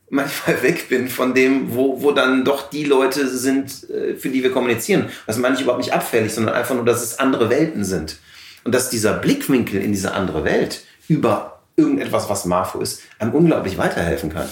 [0.10, 4.44] manchmal weg bin von dem, wo, wo dann doch die Leute sind, äh, für die
[4.44, 5.10] wir kommunizieren.
[5.28, 8.18] Das meine ich überhaupt nicht abfällig, sondern einfach nur, dass es andere Welten sind.
[8.64, 13.78] Und dass dieser Blickwinkel in diese andere Welt über irgendetwas, was Marfo ist, einem unglaublich
[13.78, 14.50] weiterhelfen kann.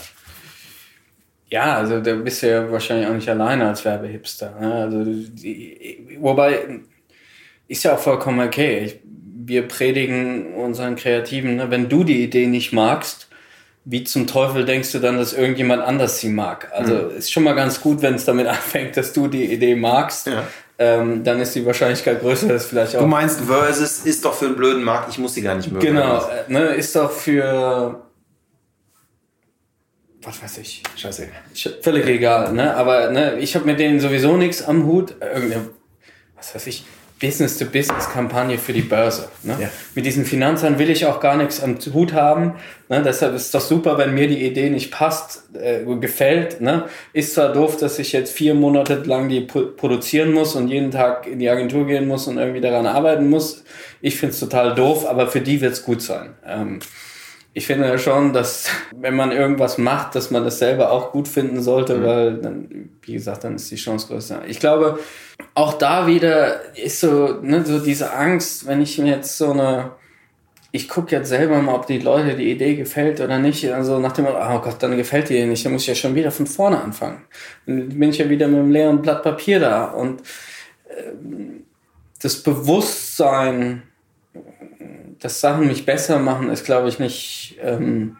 [1.50, 4.58] Ja, also da bist du ja wahrscheinlich auch nicht alleine als Werbehipster.
[4.60, 4.74] Ne?
[4.74, 6.82] Also, die, wobei
[7.68, 8.86] ist ja auch vollkommen okay.
[8.86, 9.00] Ich,
[9.48, 11.72] wir predigen unseren Kreativen, ne?
[11.72, 13.28] wenn du die Idee nicht magst,
[13.86, 16.70] wie zum Teufel denkst du dann, dass irgendjemand anders sie mag?
[16.74, 17.18] Also mhm.
[17.18, 20.28] ist schon mal ganz gut, wenn es damit anfängt, dass du die Idee magst.
[20.28, 20.48] Ja.
[20.80, 23.02] Ähm, dann ist die Wahrscheinlichkeit größer, dass vielleicht auch.
[23.02, 25.84] Du meinst, Versus ist doch für einen blöden Markt, ich muss sie gar nicht mögen.
[25.84, 28.04] Genau, äh, ne, ist doch für
[30.22, 30.84] was weiß ich.
[30.98, 31.30] Scheiße.
[31.82, 32.76] Völlig egal, ne?
[32.76, 35.16] Aber ne, ich habe mit denen sowieso nichts am Hut.
[35.22, 35.70] Irgendeine,
[36.36, 36.84] was weiß ich,
[37.20, 39.30] Business-to-Business-Kampagne für die Börse.
[39.44, 39.58] Ne?
[39.60, 39.70] Ja.
[39.96, 42.54] Mit diesen Finanzern will ich auch gar nichts am Hut haben.
[42.90, 43.02] Ne?
[43.04, 46.62] Deshalb ist es doch super, wenn mir die Idee nicht passt, äh, gefällt.
[46.62, 46.86] Ne?
[47.14, 51.26] Ist zwar doof, dass ich jetzt vier Monate lang die produzieren muss und jeden Tag
[51.26, 53.64] in die Agentur gehen muss und irgendwie daran arbeiten muss.
[54.02, 56.36] Ich finde es total doof, aber für die wird es gut sein.
[56.46, 56.80] Ähm,
[57.58, 61.28] ich finde ja schon, dass wenn man irgendwas macht, dass man das selber auch gut
[61.28, 62.04] finden sollte, mhm.
[62.04, 64.44] weil dann, wie gesagt, dann ist die Chance größer.
[64.48, 65.00] Ich glaube,
[65.56, 69.94] auch da wieder ist so, ne, so diese Angst, wenn ich mir jetzt so eine,
[70.72, 73.74] ich gucke jetzt selber mal, ob die Leute die Idee gefällt oder nicht.
[73.74, 76.30] Also nach dem, oh Gott, dann gefällt die nicht, dann muss ich ja schon wieder
[76.30, 77.24] von vorne anfangen.
[77.66, 79.86] Dann bin ich ja wieder mit einem leeren Blatt Papier da.
[79.86, 80.22] Und
[80.90, 81.12] äh,
[82.22, 83.82] das Bewusstsein,
[85.20, 88.18] dass Sachen mich besser machen, ist, glaube ich, nicht, ähm,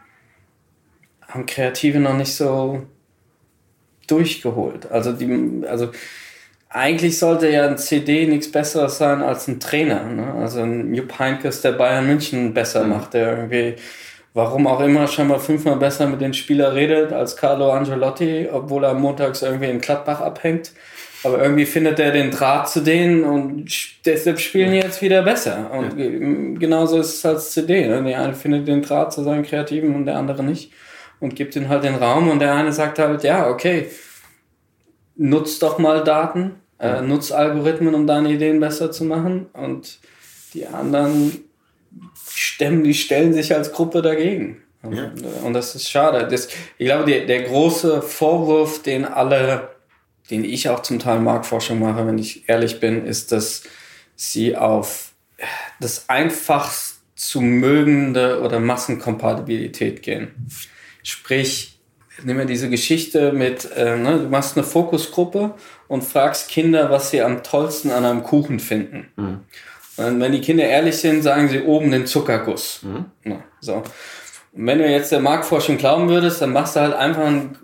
[1.26, 2.86] haben Kreative noch nicht so
[4.06, 4.90] durchgeholt.
[4.90, 5.90] Also die, also
[6.70, 10.04] eigentlich sollte ja ein CD nichts Besseres sein als ein Trainer.
[10.04, 10.34] Ne?
[10.34, 12.90] Also ein Jupp Heynckes, der Bayern München besser mhm.
[12.90, 13.76] macht, der irgendwie
[14.34, 18.94] warum auch immer, scheinbar fünfmal besser mit den Spielern redet als Carlo Angelotti, obwohl er
[18.94, 20.72] montags irgendwie in Gladbach abhängt.
[21.24, 23.66] Aber irgendwie findet er den Draht zu denen und
[24.06, 25.70] deshalb spielen die jetzt wieder besser.
[25.72, 26.58] Und ja.
[26.58, 27.88] genauso ist es als CD.
[27.88, 28.02] Ne?
[28.04, 30.72] Der eine findet den Draht zu seinen Kreativen und der andere nicht.
[31.18, 33.88] Und gibt ihnen halt den Raum und der eine sagt halt, ja, okay,
[35.16, 39.46] nutz doch mal Daten, äh, nutz Algorithmen, um deine Ideen besser zu machen.
[39.52, 39.98] Und
[40.54, 41.47] die anderen
[42.32, 44.62] stemmen, die stellen sich als Gruppe dagegen.
[44.82, 45.12] Ja.
[45.44, 46.28] Und das ist schade.
[46.30, 49.70] Das, ich glaube, der, der große Vorwurf, den alle
[50.30, 53.62] den ich auch zum Teil Marktforschung mache, wenn ich ehrlich bin, ist, dass
[54.16, 55.12] sie auf
[55.80, 56.72] das einfach
[57.14, 60.48] zu mögende oder Massenkompatibilität gehen.
[61.02, 61.80] Sprich,
[62.24, 65.54] nimm mir diese Geschichte mit, äh, ne, du machst eine Fokusgruppe
[65.88, 69.08] und fragst Kinder, was sie am tollsten an einem Kuchen finden.
[69.16, 69.40] Mhm.
[69.98, 72.80] Und wenn die Kinder ehrlich sind, sagen sie oben den Zuckerguss.
[72.82, 73.04] Mhm.
[73.24, 73.74] Ja, so.
[73.74, 77.58] Und wenn du jetzt der Marktforschung glauben würdest, dann machst du halt einfach einen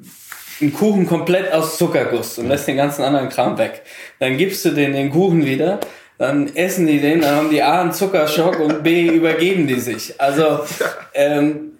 [0.61, 3.83] einen Kuchen komplett aus Zuckerguss und lässt den ganzen anderen Kram weg.
[4.21, 5.81] Dann gibst du denen den Kuchen wieder,
[6.19, 10.21] dann essen die den, dann haben die A einen Zuckerschock und B übergeben die sich.
[10.21, 10.61] Also,
[11.15, 11.73] ähm,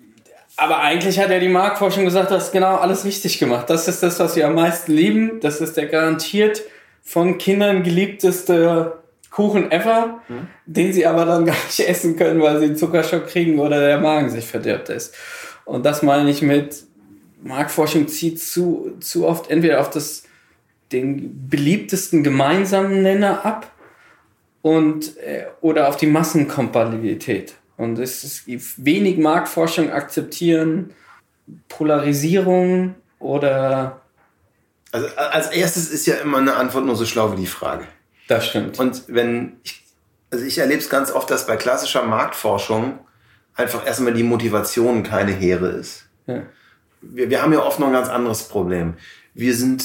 [0.57, 3.69] aber eigentlich hat ja die Marktforschung gesagt, du hast genau alles richtig gemacht.
[3.71, 5.41] Das ist das, was wir am meisten lieben.
[5.41, 6.63] Das ist der garantiert
[7.03, 8.99] von Kindern geliebteste
[9.35, 10.47] Kuchen ever, mhm.
[10.65, 13.99] den sie aber dann gar nicht essen können, weil sie einen Zuckerschock kriegen oder der
[13.99, 15.15] Magen sich verdirbt ist.
[15.65, 16.85] Und das meine ich mit,
[17.43, 20.23] Marktforschung zieht zu, zu oft entweder auf das,
[20.93, 23.71] den beliebtesten gemeinsamen Nenner ab
[24.63, 27.55] und, äh, oder auf die Massenkompatibilität.
[27.77, 30.95] Und es ist wenig Marktforschung akzeptieren
[31.69, 34.01] Polarisierung oder.
[34.93, 37.85] Also als erstes ist ja immer eine Antwort nur so schlau wie die Frage.
[38.29, 38.79] Das stimmt.
[38.79, 39.83] Und wenn ich,
[40.31, 42.99] also ich erlebe es ganz oft, dass bei klassischer Marktforschung
[43.55, 46.07] einfach erstmal die Motivation keine Hehre ist.
[46.27, 46.43] Ja
[47.13, 48.95] wir, wir haben ja oft noch ein ganz anderes Problem.
[49.35, 49.85] Wir sind,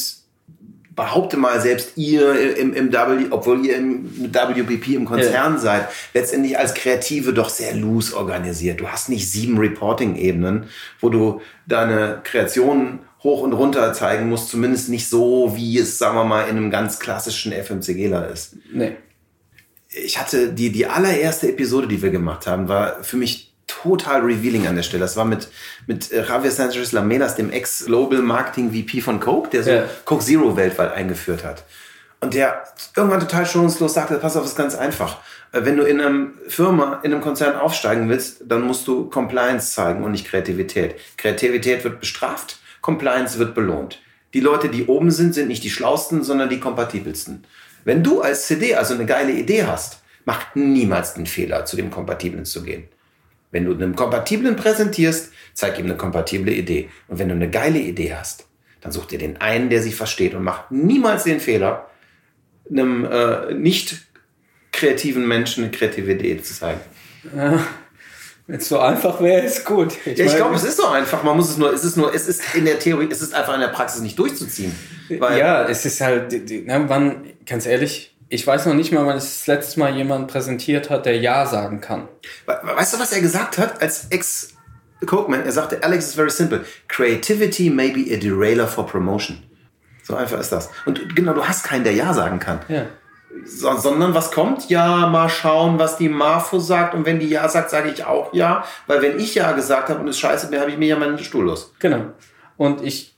[0.95, 5.58] behaupte mal, selbst ihr im, im W, obwohl ihr im WPP im Konzern ja.
[5.58, 8.80] seid, letztendlich als Kreative doch sehr loose organisiert.
[8.80, 10.65] Du hast nicht sieben Reporting-Ebenen,
[10.99, 16.15] wo du deine Kreationen hoch und runter zeigen musst, zumindest nicht so, wie es, sagen
[16.15, 18.55] wir mal, in einem ganz klassischen FMCGler ist.
[18.71, 18.95] Nee.
[19.89, 24.67] Ich hatte die, die allererste Episode, die wir gemacht haben, war für mich total revealing
[24.67, 25.01] an der Stelle.
[25.01, 25.47] Das war mit,
[25.88, 29.84] mit äh, Javier Sanchez Lamelas, dem Ex-Global Marketing VP von Coke, der so ja.
[30.05, 31.63] Coke Zero weltweit eingeführt hat.
[32.21, 32.63] Und der
[32.95, 35.17] irgendwann total schonungslos sagte, pass auf, ist ganz einfach.
[35.51, 39.73] Äh, wenn du in einem Firma, in einem Konzern aufsteigen willst, dann musst du Compliance
[39.73, 40.95] zeigen und nicht Kreativität.
[41.17, 44.01] Kreativität wird bestraft, Compliance wird belohnt.
[44.33, 47.45] Die Leute, die oben sind, sind nicht die schlausten, sondern die kompatibelsten.
[47.83, 51.89] Wenn du als CD also eine geile Idee hast, macht niemals den Fehler, zu dem
[51.89, 52.87] Kompatiblen zu gehen.
[53.51, 56.89] Wenn du einen Kompatiblen präsentierst, zeig ihm eine kompatible Idee.
[57.07, 58.47] Und wenn du eine geile Idee hast,
[58.81, 61.89] dann such dir den einen, der sie versteht und mach niemals den Fehler,
[62.69, 63.97] einem äh, nicht
[64.71, 66.79] kreativen Menschen eine kreative Idee zu zeigen.
[67.35, 67.65] Ja,
[68.49, 69.93] wenn es so einfach wäre, ist gut.
[70.05, 71.21] Ich, ja, ich glaube, es ist so einfach.
[71.23, 73.53] Man muss es nur, es ist nur, es ist in der Theorie, es ist einfach
[73.53, 74.73] in der Praxis nicht durchzuziehen.
[75.09, 76.33] ja, es ist halt,
[76.65, 80.89] na, wann, ganz ehrlich, ich weiß noch nicht mal, wann das letzte Mal jemand präsentiert
[80.89, 82.07] hat, der Ja sagen kann.
[82.45, 84.53] Weißt du, was er gesagt hat als Ex-
[85.05, 85.45] Cokeman?
[85.45, 86.65] Er sagte, Alex is very simple.
[86.88, 89.43] Creativity may be a derailer for promotion.
[90.03, 90.69] So einfach ist das.
[90.85, 92.59] Und genau, du hast keinen, der Ja sagen kann.
[92.67, 92.88] Ja.
[93.45, 94.69] So, sondern was kommt?
[94.69, 96.93] Ja, mal schauen, was die Marfo sagt.
[96.95, 98.65] Und wenn die Ja sagt, sage ich auch Ja.
[98.87, 101.17] Weil wenn ich Ja gesagt habe und es scheiße bin, habe ich mir ja meinen
[101.19, 101.73] Stuhl los.
[101.79, 102.05] Genau.
[102.57, 103.15] Und ich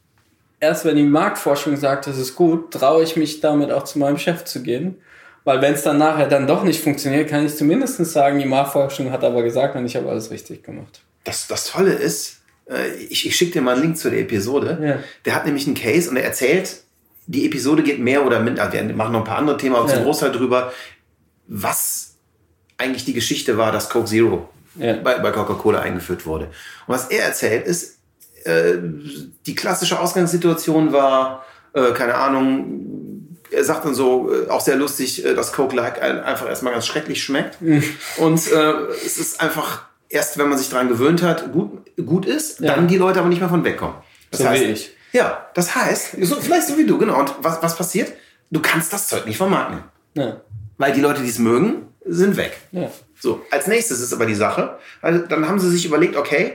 [0.61, 4.17] erst wenn die Marktforschung sagt, das ist gut, traue ich mich damit auch zu meinem
[4.17, 5.01] Chef zu gehen.
[5.43, 9.11] Weil wenn es dann nachher dann doch nicht funktioniert, kann ich zumindest sagen, die Marktforschung
[9.11, 11.01] hat aber gesagt und ich habe alles richtig gemacht.
[11.23, 14.77] Das, das Tolle ist, äh, ich, ich schicke dir mal einen Link zu der Episode.
[14.81, 14.99] Ja.
[15.25, 16.83] Der hat nämlich einen Case und er erzählt,
[17.27, 19.95] die Episode geht mehr oder minder, wir machen noch ein paar andere Themen, aber ja.
[19.95, 20.73] zum Großteil drüber,
[21.47, 22.15] was
[22.77, 24.93] eigentlich die Geschichte war, dass Coke Zero ja.
[24.93, 26.45] bei, bei Coca-Cola eingeführt wurde.
[26.45, 27.99] Und was er erzählt ist,
[28.43, 28.77] äh,
[29.45, 35.25] die klassische Ausgangssituation war, äh, keine Ahnung, er sagt dann so, äh, auch sehr lustig,
[35.25, 37.61] äh, dass Coke Like einfach erstmal ganz schrecklich schmeckt.
[37.61, 37.83] Mhm.
[38.17, 38.71] Und äh,
[39.05, 41.71] es ist einfach erst, wenn man sich daran gewöhnt hat, gut,
[42.03, 42.75] gut ist, ja.
[42.75, 43.95] dann die Leute aber nicht mehr von wegkommen.
[44.31, 44.91] Das so heißt, wie ich.
[45.11, 47.19] Ja, das heißt, so, vielleicht so wie du, genau.
[47.19, 48.13] Und was, was passiert?
[48.49, 49.83] Du kannst das Zeug nicht vermarkten.
[50.13, 50.41] Ja.
[50.77, 52.57] Weil die Leute, die es mögen, sind weg.
[52.71, 52.89] Ja.
[53.19, 56.53] So, als nächstes ist aber die Sache, also dann haben sie sich überlegt, okay,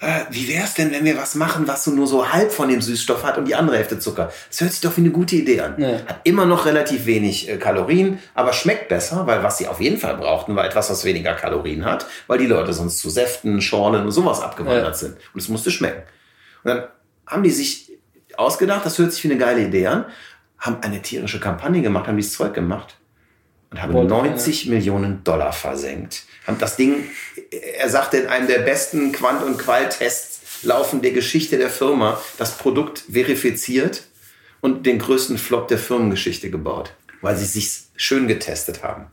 [0.00, 2.68] äh, wie wäre es denn, wenn wir was machen, was so nur so halb von
[2.68, 4.32] dem Süßstoff hat und die andere Hälfte Zucker?
[4.50, 5.74] Das hört sich doch wie eine gute Idee an.
[5.80, 5.88] Ja.
[6.06, 9.98] Hat immer noch relativ wenig äh, Kalorien, aber schmeckt besser, weil was sie auf jeden
[9.98, 14.02] Fall brauchten, war etwas, was weniger Kalorien hat, weil die Leute sonst zu Säften, Schorlen
[14.04, 14.94] und sowas abgewandert Ja.
[14.94, 15.16] sind.
[15.32, 16.02] Und es musste schmecken.
[16.64, 16.84] Und dann
[17.26, 17.92] haben die sich
[18.36, 20.06] ausgedacht, das hört sich wie eine geile Idee an,
[20.58, 22.96] haben eine tierische Kampagne gemacht, haben dieses Zeug gemacht
[23.70, 26.24] und haben Wollte 90 Millionen Dollar versenkt.
[26.46, 27.08] Haben das Ding,
[27.50, 32.56] er sagte, in einem der besten Quant- und Qualtests laufen der Geschichte der Firma, das
[32.56, 34.04] Produkt verifiziert
[34.60, 39.06] und den größten Flop der Firmengeschichte gebaut, weil sie sich schön getestet haben.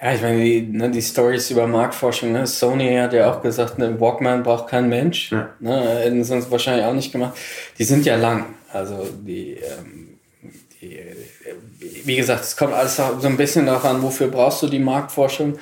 [0.00, 2.46] Ja, ich meine, die, ne, die Stories über Marktforschung, ne?
[2.46, 5.32] Sony hat ja auch gesagt, ne, Walkman braucht kein Mensch.
[5.32, 5.50] Ja.
[5.58, 7.36] Ne, hätten sie uns wahrscheinlich auch nicht gemacht.
[7.78, 8.54] Die sind ja lang.
[8.72, 10.18] Also die, ähm,
[10.80, 11.16] die äh,
[12.04, 15.58] wie gesagt, es kommt alles so ein bisschen darauf an, wofür brauchst du die Marktforschung?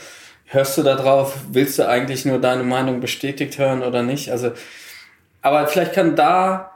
[0.47, 1.37] Hörst du da drauf?
[1.51, 4.31] Willst du eigentlich nur deine Meinung bestätigt hören oder nicht?
[4.31, 4.53] Also,
[5.43, 6.73] aber vielleicht kann da,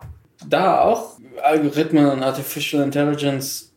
[0.48, 3.72] da auch Algorithmen und Artificial Intelligence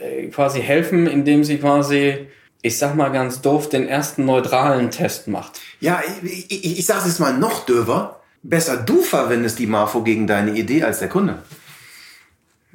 [0.00, 2.26] äh, quasi helfen, indem sie quasi,
[2.66, 5.60] ich sag mal ganz doof, den ersten neutralen Test macht.
[5.80, 8.20] Ja, ich, ich, ich sage es jetzt mal noch döver.
[8.42, 11.38] Besser du verwendest die Marfo gegen deine Idee als der Kunde.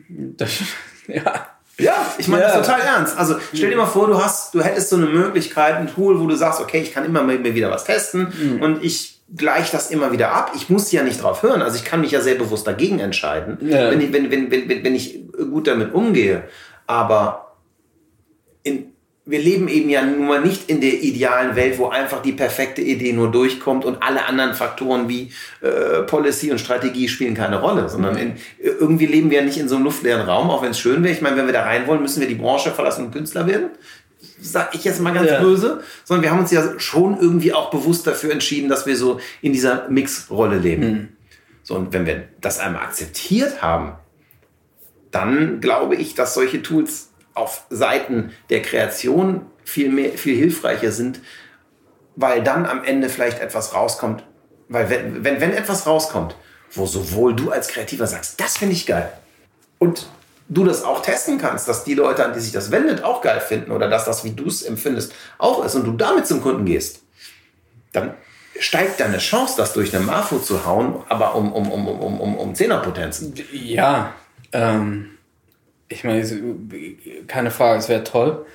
[0.09, 0.49] Das,
[1.07, 1.47] ja.
[1.77, 2.57] Ja, ich meine Ja.
[2.57, 3.17] das total ernst.
[3.17, 6.27] Also stell dir mal vor, du hast, du hättest so eine Möglichkeit, ein Tool, wo
[6.27, 8.61] du sagst, okay, ich kann immer mir wieder was testen Mhm.
[8.61, 10.51] und ich gleiche das immer wieder ab.
[10.55, 11.61] Ich muss ja nicht drauf hören.
[11.61, 13.89] Also ich kann mich ja sehr bewusst dagegen entscheiden, Ja.
[13.89, 15.21] wenn, ich, wenn, wenn, wenn, wenn ich
[15.51, 16.43] gut damit umgehe.
[16.85, 17.55] Aber
[18.63, 18.91] in,
[19.25, 22.81] wir leben eben ja nun mal nicht in der idealen Welt, wo einfach die perfekte
[22.81, 27.87] Idee nur durchkommt und alle anderen Faktoren wie äh, Policy und Strategie spielen keine Rolle,
[27.87, 30.79] sondern in, irgendwie leben wir ja nicht in so einem luftleeren Raum, auch wenn es
[30.79, 31.13] schön wäre.
[31.13, 33.69] Ich meine, wenn wir da rein wollen, müssen wir die Branche verlassen und Künstler werden.
[34.41, 35.39] Sag ich jetzt mal ganz Ja.
[35.39, 39.19] böse, sondern wir haben uns ja schon irgendwie auch bewusst dafür entschieden, dass wir so
[39.43, 41.15] in dieser Mixrolle leben.
[41.61, 43.93] So, und wenn wir das einmal akzeptiert haben,
[45.11, 51.21] dann glaube ich, dass solche Tools auf Seiten der Kreation viel mehr, viel hilfreicher sind,
[52.15, 54.23] weil dann am Ende vielleicht etwas rauskommt.
[54.67, 56.35] Weil wenn, wenn, wenn etwas rauskommt,
[56.71, 59.11] wo sowohl du als Kreativer sagst, das finde ich geil,
[59.79, 60.07] und
[60.47, 63.39] du das auch testen kannst, dass die Leute, an die sich das wendet, auch geil
[63.39, 66.65] finden oder dass das, wie du es empfindest, auch ist und du damit zum Kunden
[66.65, 67.01] gehst,
[67.93, 68.13] dann
[68.59, 72.19] steigt deine Chance, das durch eine Marfo zu hauen, aber um, um, um, um, um,
[72.19, 73.33] um, um Zehnerpotenzen.
[73.51, 74.13] Ja,
[74.51, 75.10] ähm,
[75.91, 76.25] ich meine,
[77.27, 78.45] keine Frage, es wäre toll.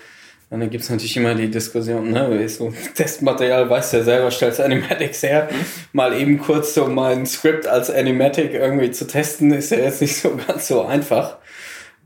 [0.49, 4.30] Und dann gibt es natürlich immer die Diskussion, ne, so Testmaterial, weißt du ja selber,
[4.30, 5.49] stellst Animatics her,
[5.93, 10.16] mal eben kurz so mein Skript als Animatic irgendwie zu testen, ist ja jetzt nicht
[10.16, 11.39] so ganz so einfach.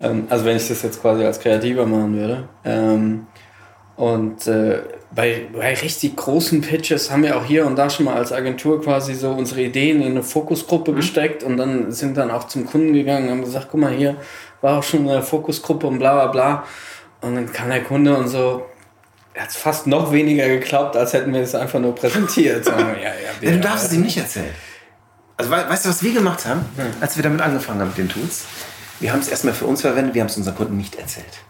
[0.00, 2.48] Ähm, also wenn ich das jetzt quasi als Kreativer machen würde.
[2.64, 3.26] Ähm,
[3.96, 4.78] und äh,
[5.14, 8.80] bei, bei richtig großen Pitches haben wir auch hier und da schon mal als Agentur
[8.80, 12.94] quasi so unsere Ideen in eine Fokusgruppe gesteckt und dann sind dann auch zum Kunden
[12.94, 14.16] gegangen und haben gesagt, guck mal hier,
[14.60, 16.64] war auch schon eine Fokusgruppe und bla bla bla.
[17.20, 18.66] Und dann kam der Kunde und so,
[19.34, 22.66] er hat fast noch weniger geglaubt, als hätten wir es einfach nur präsentiert.
[22.78, 24.50] Ja, ja, Ja, du darfst es ihm nicht erzählen.
[25.36, 26.64] Also we- weißt du, was wir gemacht haben,
[27.00, 28.44] als wir damit angefangen haben mit den Tools?
[28.98, 31.40] Wir haben es erstmal für uns verwendet, wir haben es unseren Kunden nicht erzählt.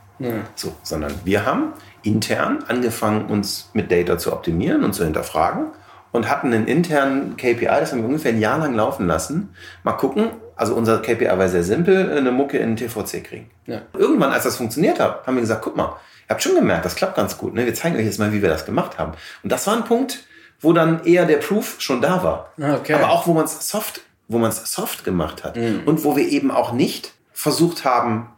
[0.54, 5.68] So, sondern wir haben intern angefangen, uns mit Data zu optimieren und zu hinterfragen
[6.12, 9.54] und hatten einen internen KPI, das haben wir ungefähr ein Jahr lang laufen lassen.
[9.82, 13.50] Mal gucken, also unser KPI war sehr simpel, eine Mucke in den TVC kriegen.
[13.66, 13.82] Ja.
[13.96, 15.96] Irgendwann, als das funktioniert hat, haben wir gesagt, guck mal,
[16.28, 17.54] ihr habt schon gemerkt, das klappt ganz gut.
[17.54, 17.64] Ne?
[17.64, 19.12] Wir zeigen euch jetzt mal, wie wir das gemacht haben.
[19.42, 20.24] Und das war ein Punkt,
[20.60, 22.52] wo dann eher der Proof schon da war.
[22.60, 22.94] Ah, okay.
[22.94, 25.56] Aber auch, wo man es soft, wo man es soft gemacht hat.
[25.56, 28.28] Und wo wir eben auch nicht versucht haben,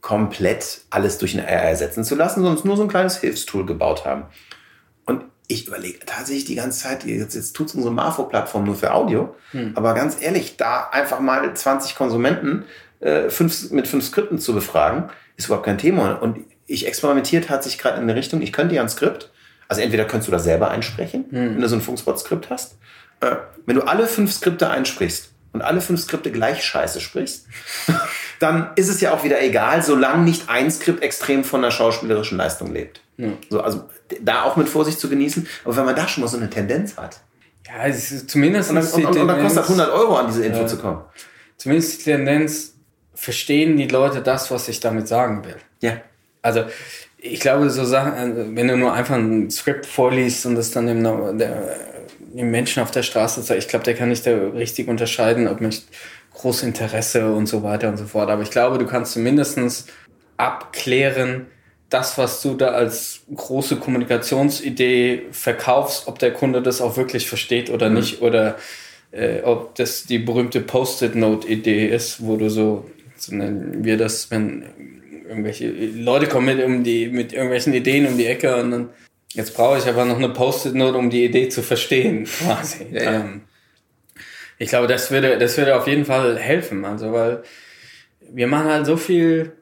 [0.00, 4.04] komplett alles durch eine AI ersetzen zu lassen, sondern nur so ein kleines Hilfstool gebaut
[4.04, 4.24] haben.
[5.46, 9.34] Ich überlege tatsächlich die ganze Zeit, jetzt, jetzt tut es unsere Marfo-Plattform nur für Audio,
[9.74, 12.64] aber ganz ehrlich, da einfach mal 20 Konsumenten
[13.00, 16.14] äh, fünf, mit fünf Skripten zu befragen, ist überhaupt kein Thema.
[16.14, 19.30] Und ich experimentiert hat sich gerade in eine Richtung, ich könnte ja ein Skript,
[19.68, 22.78] also entweder könntest du das selber einsprechen, wenn du so ein Funkspot-Skript hast,
[23.20, 23.36] äh,
[23.66, 27.46] wenn du alle fünf Skripte einsprichst und alle fünf Skripte gleich scheiße sprichst,
[28.40, 32.36] dann ist es ja auch wieder egal, solange nicht ein Skript extrem von der schauspielerischen
[32.36, 33.00] Leistung lebt.
[33.48, 33.88] So, also
[34.20, 35.46] da auch mit Vorsicht zu genießen.
[35.64, 37.20] Aber wenn man da schon mal so eine Tendenz hat,
[37.66, 40.26] Ja, es ist zumindest und dann, und, und, und dann kostet das 100 Euro an
[40.26, 41.02] diese Info zu kommen.
[41.56, 42.74] zumindest die Tendenz,
[43.14, 45.56] verstehen die Leute das, was ich damit sagen will.
[45.80, 46.00] Ja.
[46.42, 46.64] Also
[47.16, 50.86] ich glaube, so Sachen, also, wenn du nur einfach ein Skript vorliest und das dann
[50.86, 51.02] dem,
[51.38, 51.93] der,
[52.36, 55.60] dem Menschen auf der Straße zeigt, ich glaube, der kann nicht da richtig unterscheiden, ob
[55.60, 55.82] mich
[56.34, 58.28] großes Interesse und so weiter und so fort.
[58.30, 59.92] Aber ich glaube, du kannst zumindest
[60.36, 61.46] abklären,
[61.90, 67.70] das, was du da als große Kommunikationsidee verkaufst, ob der Kunde das auch wirklich versteht
[67.70, 68.56] oder nicht oder
[69.12, 74.64] äh, ob das die berühmte Post-it-Note-Idee ist, wo du so, so nennen wir das, wenn
[75.28, 78.88] irgendwelche Leute kommen mit, um die, mit irgendwelchen Ideen um die Ecke und dann,
[79.34, 82.86] jetzt brauche ich aber noch eine Post-it-Note, um die Idee zu verstehen, quasi.
[82.90, 83.20] Ja.
[83.20, 83.42] Ähm,
[84.58, 87.42] ich glaube, das würde, das würde auf jeden Fall helfen, also, weil
[88.32, 89.52] wir machen halt so viel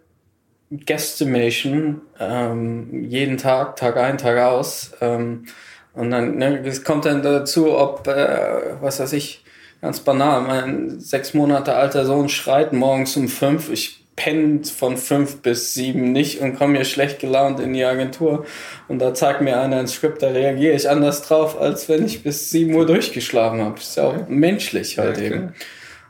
[0.70, 4.92] Guestimation ähm, jeden Tag, Tag ein, Tag aus.
[5.00, 5.46] Ähm,
[5.92, 9.44] und dann ne, es kommt dann dazu, ob, äh, was weiß ich,
[9.82, 13.70] ganz banal, mein sechs Monate alter Sohn schreit morgens um fünf.
[13.70, 18.44] Ich penne von fünf bis sieben nicht und komme hier schlecht gelaunt in die Agentur.
[18.88, 22.22] Und da zeigt mir einer ein Skript, da reagiere ich anders drauf, als wenn ich
[22.22, 23.78] bis sieben Uhr durchgeschlafen habe.
[23.78, 25.54] Ist ja auch menschlich halt ja, eben.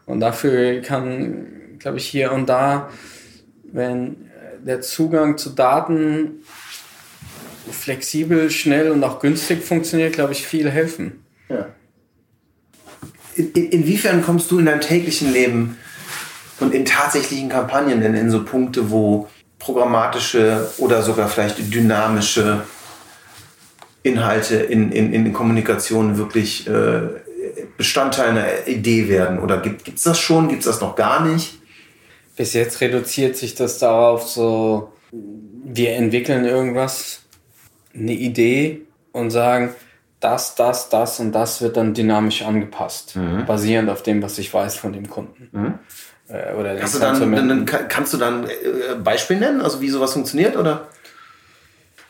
[0.06, 2.90] Und dafür kann, glaube ich, hier und da,
[3.64, 4.30] wenn
[4.64, 6.42] der Zugang zu Daten
[7.70, 11.24] flexibel, schnell und auch günstig funktioniert, glaube ich, viel helfen.
[11.48, 11.68] Ja.
[13.36, 15.78] In, in, inwiefern kommst du in deinem täglichen Leben
[16.60, 19.28] und in tatsächlichen Kampagnen denn in so Punkte, wo
[19.58, 22.62] programmatische oder sogar vielleicht dynamische
[24.02, 27.00] Inhalte in, in, in Kommunikation wirklich äh,
[27.76, 29.38] Bestandteil einer Idee werden?
[29.38, 30.48] Oder gibt es das schon?
[30.48, 31.58] Gibt es das noch gar nicht?
[32.36, 37.20] Bis jetzt reduziert sich das darauf so, wir entwickeln irgendwas,
[37.94, 38.82] eine Idee
[39.12, 39.74] und sagen,
[40.20, 43.44] das, das, das und das wird dann dynamisch angepasst, mhm.
[43.44, 45.48] basierend auf dem, was ich weiß von dem Kunden.
[45.52, 45.78] Mhm.
[46.32, 50.12] Äh, oder kannst, du dann, dann, kannst du dann äh, Beispiel nennen, also wie sowas
[50.12, 50.56] funktioniert?
[50.56, 50.88] Oder?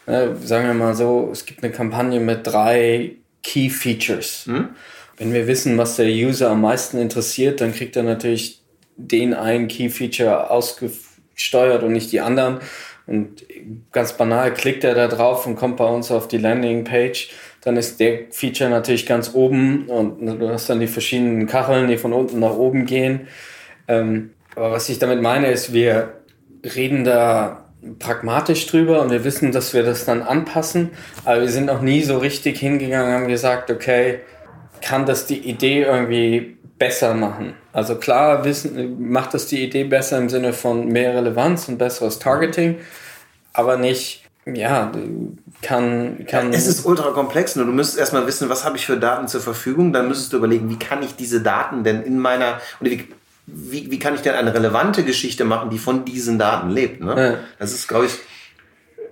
[0.04, 4.46] Sagen wir mal so, es gibt eine Kampagne mit drei Key Features.
[4.46, 4.70] Mhm.
[5.16, 8.62] Wenn wir wissen, was der User am meisten interessiert, dann kriegt er natürlich
[8.96, 12.58] den einen Key Feature ausgesteuert und nicht die anderen.
[13.06, 13.44] Und
[13.92, 17.30] ganz banal klickt er da drauf und kommt bei uns auf die Landingpage.
[17.60, 21.98] Dann ist der Feature natürlich ganz oben und du hast dann die verschiedenen Kacheln, die
[21.98, 23.28] von unten nach oben gehen.
[23.88, 26.14] Ähm, aber was ich damit meine, ist, wir
[26.62, 27.64] reden da
[27.98, 30.90] pragmatisch drüber und wir wissen, dass wir das dann anpassen.
[31.24, 34.20] Aber wir sind noch nie so richtig hingegangen und haben gesagt, okay,
[34.80, 37.54] kann das die Idee irgendwie besser machen.
[37.72, 42.18] Also klar wissen, macht das die Idee besser im Sinne von mehr Relevanz und besseres
[42.18, 42.78] Targeting,
[43.52, 44.90] aber nicht, ja,
[45.62, 46.52] kann, kann.
[46.52, 49.40] Es ist ultra komplex, nur du müsstest erstmal wissen, was habe ich für Daten zur
[49.40, 53.08] Verfügung, dann müsstest du überlegen, wie kann ich diese Daten denn in meiner, oder wie,
[53.46, 57.14] wie, wie kann ich denn eine relevante Geschichte machen, die von diesen Daten lebt, ne?
[57.16, 57.38] Ja.
[57.58, 58.12] Das ist, glaube ich,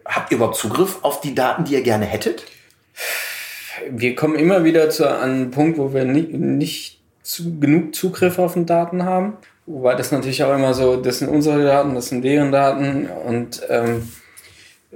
[0.05, 2.45] habt ihr überhaupt Zugriff auf die Daten, die ihr gerne hättet?
[3.91, 8.55] Wir kommen immer wieder zu einem Punkt, wo wir nicht, nicht zu, genug Zugriff auf
[8.55, 9.37] den Daten haben.
[9.67, 13.63] Wobei das natürlich auch immer so, das sind unsere Daten, das sind deren Daten und
[13.69, 14.09] ähm,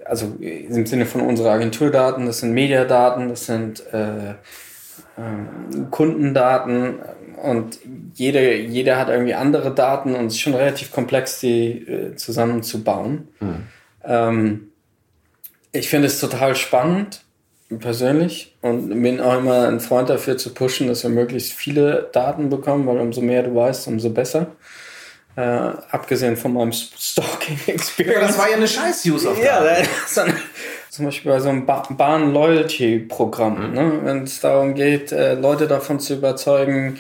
[0.05, 4.35] also im Sinne von unserer Agenturdaten, das sind Mediadaten, das sind äh, äh,
[5.91, 6.99] Kundendaten
[7.45, 7.79] und
[8.15, 13.29] jeder, jeder hat irgendwie andere Daten und es ist schon relativ komplex, die äh, zusammenzubauen.
[13.39, 13.67] Hm.
[14.05, 14.69] Ähm,
[15.73, 17.25] ich finde es total spannend
[17.81, 22.51] persönlich und bin auch immer ein Freund dafür zu pushen, dass wir möglichst viele Daten
[22.51, 24.49] bekommen, weil umso mehr du weißt, umso besser.
[25.37, 27.99] Äh, abgesehen von meinem Stalking-Experience.
[28.15, 29.67] Ja, das war ja eine scheiß User-Aufgabe.
[29.67, 30.27] Ja,
[30.91, 33.75] zum Beispiel bei so einem ba Bahn-Loyalty-Programm, mhm.
[33.75, 34.01] ne?
[34.05, 36.99] wenn es darum geht, äh, Leute davon zu überzeugen,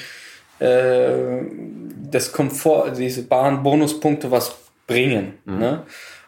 [0.58, 5.38] das Komfort, diese Bahn-Bonuspunkte was bringen.
[5.44, 5.58] Mhm.
[5.58, 5.82] Ne?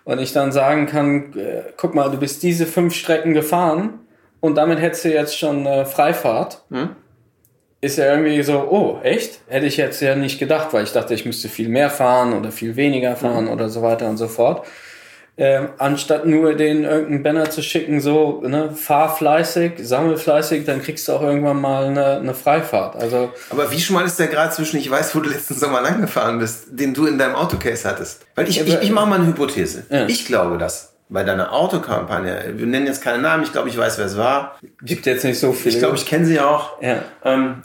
[0.05, 4.01] Und ich dann sagen kann, äh, guck mal, du bist diese fünf Strecken gefahren,
[4.41, 6.63] und damit hättest du jetzt schon äh, Freifahrt.
[6.71, 6.91] Hm?
[7.81, 9.41] Ist ja irgendwie so, oh, echt?
[9.49, 12.51] Hätte ich jetzt ja nicht gedacht, weil ich dachte, ich müsste viel mehr fahren oder
[12.53, 13.53] viel weniger fahren hm.
[13.53, 14.67] oder so weiter und so fort.
[15.39, 20.81] Ähm, anstatt nur den irgendeinen Banner zu schicken, so, ne, fahr fleißig, sammel fleißig, dann
[20.81, 22.97] kriegst du auch irgendwann mal eine, eine Freifahrt.
[22.97, 26.01] Also, Aber wie schmal ist der Grad zwischen, ich weiß, wo du letzten Sommer lang
[26.01, 28.25] gefahren bist, den du in deinem Autocase hattest?
[28.35, 29.85] Weil ich, ich, ich mache mal eine Hypothese.
[29.91, 30.07] Ja.
[30.07, 33.99] Ich glaube das bei deiner Autokampagne, wir nennen jetzt keinen Namen, ich glaube, ich weiß,
[33.99, 34.59] wer es war.
[34.83, 35.75] Gibt jetzt nicht so viele.
[35.75, 36.81] Ich glaube, ich kenne sie auch.
[36.83, 37.03] Ja.
[37.25, 37.63] Ähm,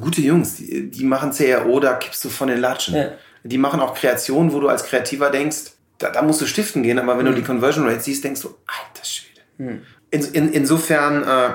[0.00, 2.96] gute Jungs, die, die machen CRO, da kippst du von den Latschen.
[2.96, 3.08] Ja.
[3.44, 6.98] Die machen auch Kreationen, wo du als Kreativer denkst, da, da musst du stiften gehen,
[6.98, 7.30] aber wenn mhm.
[7.30, 9.40] du die Conversion Rate siehst, denkst du, alter Schwede.
[9.58, 9.82] Mhm.
[10.10, 11.54] In, in, insofern äh,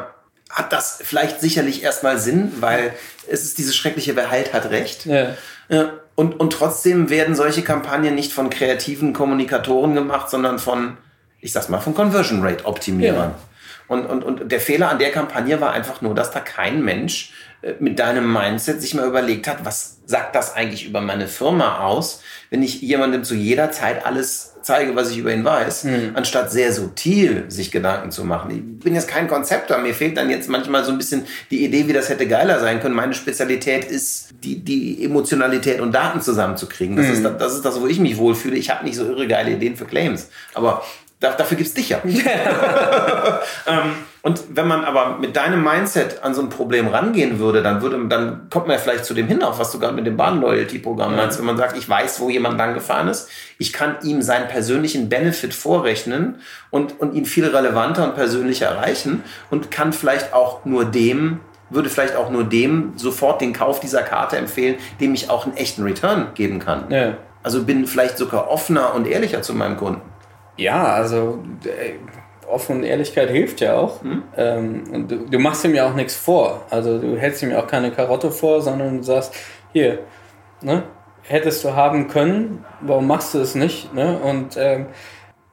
[0.50, 2.94] hat das vielleicht sicherlich erstmal Sinn, weil
[3.30, 5.06] es ist dieses schreckliche, wer halt hat recht.
[5.06, 5.36] Ja.
[5.70, 5.94] ja.
[6.16, 10.98] Und, und trotzdem werden solche Kampagnen nicht von kreativen Kommunikatoren gemacht, sondern von
[11.42, 13.32] ich sag's mal, von Conversion Rate Optimierern.
[13.32, 13.40] Ja.
[13.88, 17.32] Und, und, und der Fehler an der Kampagne war einfach nur, dass da kein Mensch
[17.32, 17.39] äh,
[17.80, 22.22] mit deinem Mindset sich mal überlegt hat, was sagt das eigentlich über meine Firma aus,
[22.50, 26.12] wenn ich jemandem zu jeder Zeit alles zeige, was ich über ihn weiß, mhm.
[26.16, 28.52] anstatt sehr subtil sich Gedanken zu machen.
[28.52, 31.88] Ich bin jetzt kein Konzepter, mir fehlt dann jetzt manchmal so ein bisschen die Idee,
[31.88, 32.96] wie das hätte geiler sein können.
[32.96, 36.96] Meine Spezialität ist, die, die Emotionalität und Daten zusammenzukriegen.
[36.96, 37.14] Das, mhm.
[37.14, 38.56] ist, das ist das, wo ich mich wohlfühle.
[38.56, 40.30] Ich habe nicht so irre geile Ideen für Claims.
[40.54, 40.84] Aber
[41.20, 42.00] dafür gibt's dich ja.
[43.68, 47.82] ähm, und wenn man aber mit deinem Mindset an so ein Problem rangehen würde, dann
[47.82, 50.18] würde, dann kommt man ja vielleicht zu dem hin, auf was du gerade mit dem
[50.18, 54.22] Bahn-Loyalty-Programm meinst, wenn man sagt, ich weiß, wo jemand lang gefahren ist, ich kann ihm
[54.22, 60.34] seinen persönlichen Benefit vorrechnen und, und ihn viel relevanter und persönlicher erreichen und kann vielleicht
[60.34, 61.40] auch nur dem
[61.70, 65.56] würde vielleicht auch nur dem sofort den Kauf dieser Karte empfehlen, dem ich auch einen
[65.56, 66.90] echten Return geben kann.
[66.90, 67.18] Ja.
[67.44, 70.02] Also bin vielleicht sogar offener und ehrlicher zu meinem Kunden.
[70.60, 71.94] Ja, also äh,
[72.46, 74.04] Offen und Ehrlichkeit hilft ja auch.
[74.04, 74.24] Mhm.
[74.36, 76.66] Ähm, und du, du, machst ihm ja auch nichts vor.
[76.70, 79.34] Also du hältst ihm ja auch keine Karotte vor, sondern du sagst,
[79.72, 80.00] hier,
[80.62, 80.84] ne,
[81.22, 83.94] hättest du haben können, warum machst du es nicht?
[83.94, 84.20] Ne?
[84.20, 84.88] Und, ähm,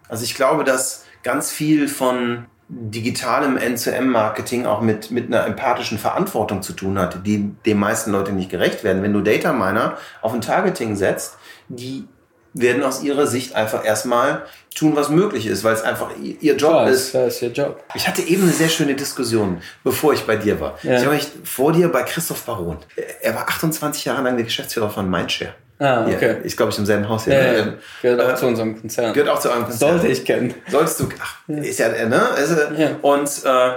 [0.09, 6.63] also ich glaube, dass ganz viel von digitalem N2M-Marketing auch mit, mit einer empathischen Verantwortung
[6.63, 9.05] zu tun hat, die den meisten Leute nicht gerecht werden.
[9.05, 11.39] Wenn du Data Miner auf ein Targeting setzt,
[11.69, 12.09] die
[12.57, 14.43] werden aus ihrer Sicht einfach erstmal
[14.75, 17.15] tun, was möglich ist, weil es einfach ihr Job Klar, ist.
[17.15, 17.83] Das ist ihr Job.
[17.95, 20.79] Ich hatte eben eine sehr schöne Diskussion, bevor ich bei dir war.
[20.83, 21.01] Ja.
[21.01, 22.79] Ich war vor dir bei Christoph Baron.
[23.21, 25.55] Er war 28 Jahre lang der Geschäftsführer von Mindshare.
[25.79, 26.27] Ah, okay.
[26.27, 27.35] Ja, ich glaube, ich im selben Haus hier.
[27.35, 27.75] Ja, ja.
[28.01, 29.13] Gehört auch äh, zu unserem Konzern.
[29.13, 29.91] Gehört auch zu eurem Konzern.
[29.91, 30.55] Sollte ich kennen.
[30.69, 31.09] Solltest du.
[31.21, 32.23] Ach, ist ja, ne?
[32.43, 32.97] Ist, ja.
[33.03, 33.73] Und äh,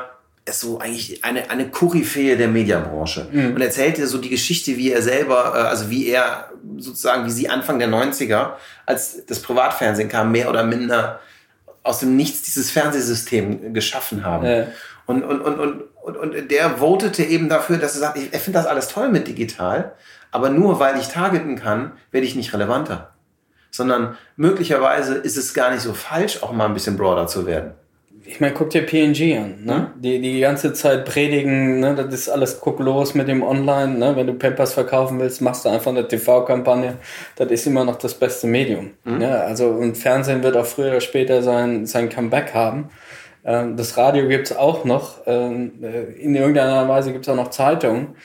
[0.49, 3.27] ist so eigentlich eine, eine Koryphäe der Mediabranche.
[3.31, 3.55] Mhm.
[3.55, 7.31] Und erzählt dir so die Geschichte, wie er selber, äh, also wie er sozusagen, wie
[7.31, 8.51] sie Anfang der 90er,
[8.85, 11.19] als das Privatfernsehen kam, mehr oder minder
[11.83, 14.45] aus dem Nichts dieses Fernsehsystem geschaffen haben.
[14.45, 14.67] Ja.
[15.05, 18.63] Und, und, und, und, und, und der votete eben dafür, dass er sagt, er findet
[18.63, 19.93] das alles toll mit digital,
[20.31, 23.13] aber nur weil ich targeten kann, werde ich nicht relevanter.
[23.71, 27.73] Sondern möglicherweise ist es gar nicht so falsch, auch mal ein bisschen broader zu werden
[28.25, 29.91] ich meine, guck dir PNG an, ne?
[29.95, 30.01] Mhm.
[30.01, 31.95] Die, die ganze Zeit predigen, ne?
[31.95, 34.15] Das ist alles guck los mit dem Online, ne?
[34.15, 36.97] Wenn du Pampers verkaufen willst, machst du einfach eine TV-Kampagne.
[37.35, 38.91] Das ist immer noch das beste Medium.
[39.03, 39.21] Mhm.
[39.21, 42.89] Ja, also, und Fernsehen wird auch früher oder später sein, sein Comeback haben.
[43.45, 45.17] Ähm, das Radio gibt's auch noch.
[45.25, 48.15] Ähm, äh, in irgendeiner Weise gibt's auch noch Zeitungen.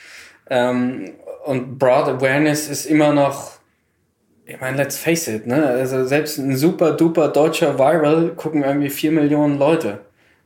[0.49, 1.13] Ähm,
[1.45, 3.54] und Broad Awareness ist immer noch
[4.45, 5.65] ich meine, let's face it, ne?
[5.65, 9.99] Also selbst ein super duper deutscher Viral gucken irgendwie vier Millionen Leute.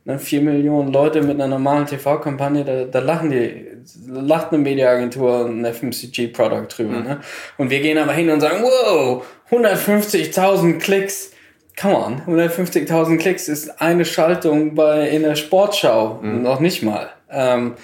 [0.04, 0.18] Ne?
[0.18, 3.66] Vier Millionen Leute mit einer normalen TV-Kampagne, da, da lachen die,
[4.08, 6.98] lacht eine Mediaagentur ein FMCG-Product drüber.
[6.98, 7.04] Mhm.
[7.04, 7.20] Ne?
[7.58, 11.32] Und wir gehen aber hin und sagen, wow, 150.000 Klicks.
[11.78, 16.42] Come on, 150.000 Klicks ist eine Schaltung bei in der Sportschau, mhm.
[16.42, 17.10] noch nicht mal.
[17.30, 17.74] Ähm,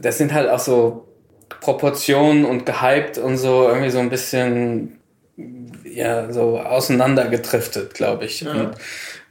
[0.00, 1.08] das sind halt auch so
[1.60, 4.98] Proportionen und gehypt und so irgendwie so ein bisschen
[5.84, 8.42] ja so auseinandergedriftet, glaube ich.
[8.42, 8.52] Ja.
[8.52, 8.74] Und,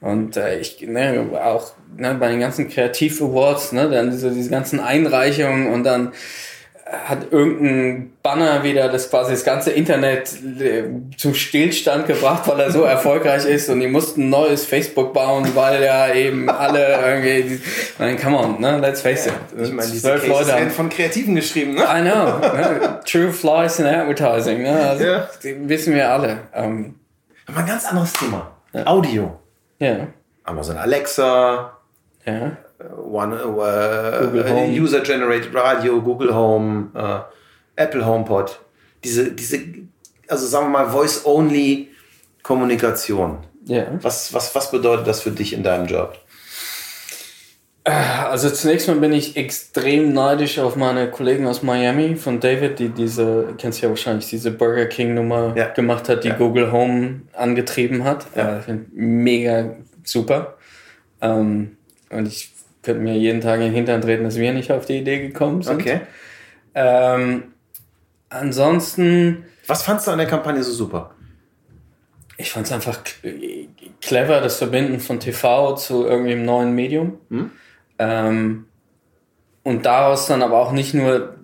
[0.02, 4.50] und äh, ich ne, auch ne, bei den ganzen Kreativ Awards, ne, dann diese, diese
[4.50, 6.14] ganzen Einreichungen und dann
[6.92, 10.84] hat irgendein Banner wieder das quasi das ganze Internet äh,
[11.18, 15.48] zum Stillstand gebracht, weil er so erfolgreich ist und die mussten ein neues Facebook bauen,
[15.56, 17.62] weil ja eben alle irgendwie,
[17.98, 19.34] nein, come on, ne, let's face it.
[19.58, 21.84] Ich meine, diese Cases Leute haben von Kreativen geschrieben, ne?
[21.84, 23.00] I know, ne?
[23.06, 24.90] True Flies in Advertising, ne?
[24.90, 25.30] Also, ja.
[25.42, 26.40] wissen wir alle.
[26.54, 26.96] Ähm,
[27.48, 28.52] Aber ein ganz anderes Thema.
[28.74, 28.86] Ja.
[28.88, 29.40] Audio.
[29.80, 30.08] Ja.
[30.44, 31.78] Amazon Alexa.
[32.26, 32.58] Ja.
[32.96, 37.24] One, uh, User-Generated Radio, Google Home, uh,
[37.76, 38.60] Apple HomePod.
[39.04, 39.60] Diese, diese,
[40.28, 43.40] also sagen wir mal, Voice-Only-Kommunikation.
[43.66, 43.88] Ja.
[44.02, 46.18] Was, was, was bedeutet das für dich in deinem Job?
[47.84, 52.90] Also zunächst mal bin ich extrem neidisch auf meine Kollegen aus Miami von David, die
[52.90, 55.68] diese, kennst du ja wahrscheinlich, diese Burger King Nummer ja.
[55.70, 56.36] gemacht hat, die ja.
[56.36, 58.28] Google Home angetrieben hat.
[58.36, 58.60] Ja.
[58.60, 60.58] Ich finde mega super.
[61.22, 61.78] Ähm,
[62.12, 62.51] und ich
[62.82, 65.62] könnte mir jeden Tag in den Hintern treten, dass wir nicht auf die Idee gekommen
[65.62, 65.82] sind.
[65.82, 66.02] Okay.
[66.74, 67.54] Ähm,
[68.30, 69.46] ansonsten.
[69.68, 71.16] Was fandst du an der Kampagne so super?
[72.38, 73.00] Ich fand es einfach
[74.02, 77.20] clever, das Verbinden von TV zu irgendwie einem neuen Medium.
[77.30, 77.52] Hm?
[78.00, 78.66] Ähm,
[79.64, 81.36] und daraus dann aber auch nicht nur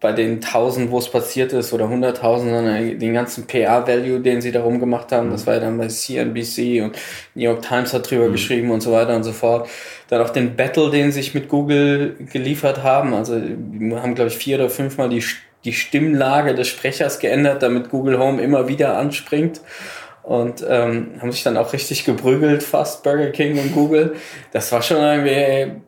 [0.00, 4.50] bei den 1000, wo es passiert ist, oder 100.000, sondern den ganzen PR-Value, den sie
[4.50, 5.28] darum gemacht haben.
[5.28, 5.32] Mhm.
[5.32, 6.96] Das war ja dann bei CNBC und
[7.34, 8.32] New York Times hat drüber mhm.
[8.32, 9.68] geschrieben und so weiter und so fort.
[10.08, 13.12] Dann auch den Battle, den sich mit Google geliefert haben.
[13.12, 15.22] Also wir haben, glaube ich, vier oder fünfmal die,
[15.64, 19.60] die Stimmlage des Sprechers geändert, damit Google Home immer wieder anspringt
[20.22, 24.16] und ähm, haben sich dann auch richtig geprügelt, fast Burger King und Google.
[24.52, 25.82] Das war schon irgendwie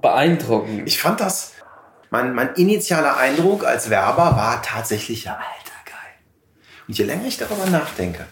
[0.00, 0.82] beeindruckend.
[0.86, 1.51] Ich fand das
[2.12, 6.12] mein, mein initialer Eindruck als Werber war tatsächlich, ja, alter, geil.
[6.86, 8.26] Und je länger ich darüber nachdenke,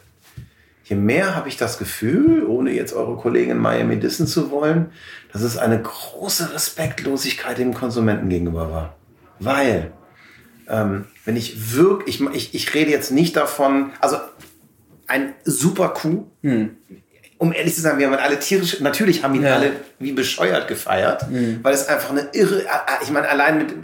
[0.84, 4.92] je mehr habe ich das Gefühl, ohne jetzt eure Kollegen in Miami dissen zu wollen,
[5.32, 8.96] dass es eine große Respektlosigkeit dem Konsumenten gegenüber war.
[9.38, 9.92] Weil,
[10.68, 14.18] ähm, wenn ich wirklich, ich, ich, rede jetzt nicht davon, also
[15.06, 16.76] ein super Kuh, hm.
[17.40, 19.54] Um ehrlich zu sein, wir haben alle tierisch, natürlich haben ihn ja.
[19.54, 21.60] alle wie bescheuert gefeiert, hm.
[21.62, 22.66] weil es einfach eine irre,
[23.02, 23.74] ich meine, allein mit,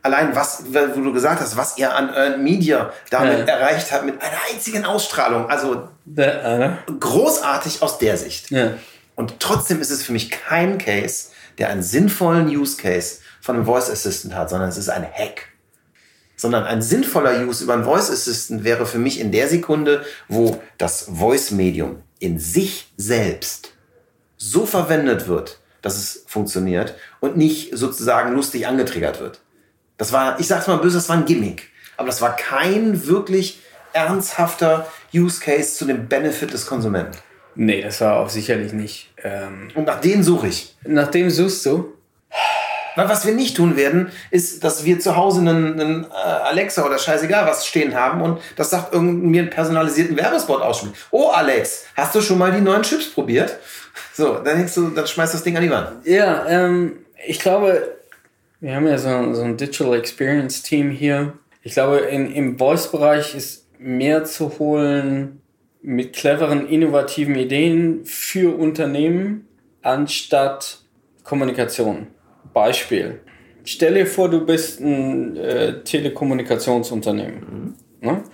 [0.00, 3.56] allein was, wo du gesagt hast, was ihr an Earned Media damit ja.
[3.56, 8.52] erreicht habt, mit einer einzigen Ausstrahlung, also der, uh, großartig aus der Sicht.
[8.52, 8.74] Ja.
[9.16, 13.64] Und trotzdem ist es für mich kein Case, der einen sinnvollen Use Case von einem
[13.64, 15.48] Voice Assistant hat, sondern es ist ein Hack
[16.36, 20.60] sondern ein sinnvoller Use über ein Voice Assistant wäre für mich in der Sekunde, wo
[20.78, 23.74] das Voice-Medium in sich selbst
[24.36, 29.40] so verwendet wird, dass es funktioniert und nicht sozusagen lustig angetriggert wird.
[29.98, 31.70] Das war, ich sag's mal böse, das war ein Gimmick.
[31.96, 33.60] Aber das war kein wirklich
[33.92, 37.16] ernsthafter Use Case zu dem Benefit des Konsumenten.
[37.54, 39.12] Nee, das war auch sicherlich nicht.
[39.22, 40.74] Ähm und nach denen suche ich.
[40.82, 41.92] Nach dem suchst du?
[42.96, 46.98] Was wir nicht tun werden, ist, dass wir zu Hause einen, einen äh, Alexa oder
[46.98, 50.94] scheißegal was stehen haben und das sagt irgendwie einen personalisierten Werbespot ausspielen.
[51.10, 53.58] Oh Alex, hast du schon mal die neuen Chips probiert?
[54.16, 56.06] So, dann denkst du, dann schmeißt das Ding an die Wand.
[56.06, 57.96] Ja, ähm, ich glaube,
[58.60, 61.32] wir haben ja so, so ein Digital Experience Team hier.
[61.62, 65.40] Ich glaube, in, im Voice-Bereich ist mehr zu holen
[65.82, 69.48] mit cleveren, innovativen Ideen für Unternehmen
[69.82, 70.78] anstatt
[71.24, 72.06] Kommunikation.
[72.52, 73.20] Beispiel.
[73.64, 77.74] Stell dir vor, du bist ein äh, Telekommunikationsunternehmen.
[78.00, 78.08] Mhm.
[78.08, 78.24] Ne?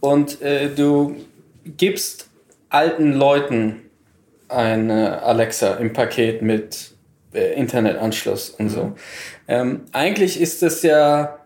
[0.00, 1.16] Und äh, du
[1.64, 2.28] gibst
[2.68, 3.90] alten Leuten
[4.48, 6.94] eine Alexa im Paket mit
[7.32, 8.84] äh, Internetanschluss und so.
[8.84, 8.94] Mhm.
[9.48, 11.38] Ähm, eigentlich ist das ja,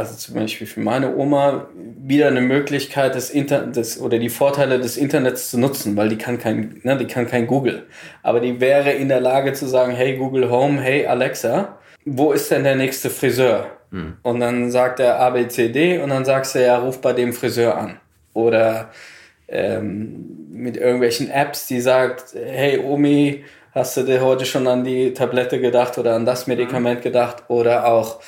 [0.00, 4.80] also zum Beispiel für meine Oma, wieder eine Möglichkeit, das Internet des, oder die Vorteile
[4.80, 7.86] des Internets zu nutzen, weil die kann kein, ne, die kann kein Google.
[8.22, 11.76] Aber die wäre in der Lage zu sagen, hey Google Home, hey Alexa,
[12.06, 13.66] wo ist denn der nächste Friseur?
[13.90, 14.14] Hm.
[14.22, 18.00] Und dann sagt er ABCD und dann sagst du ja, ruf bei dem Friseur an.
[18.32, 18.90] Oder
[19.48, 23.44] ähm, mit irgendwelchen Apps, die sagt, hey Omi,
[23.74, 27.44] hast du dir heute schon an die Tablette gedacht oder an das Medikament gedacht?
[27.48, 28.20] Oder auch,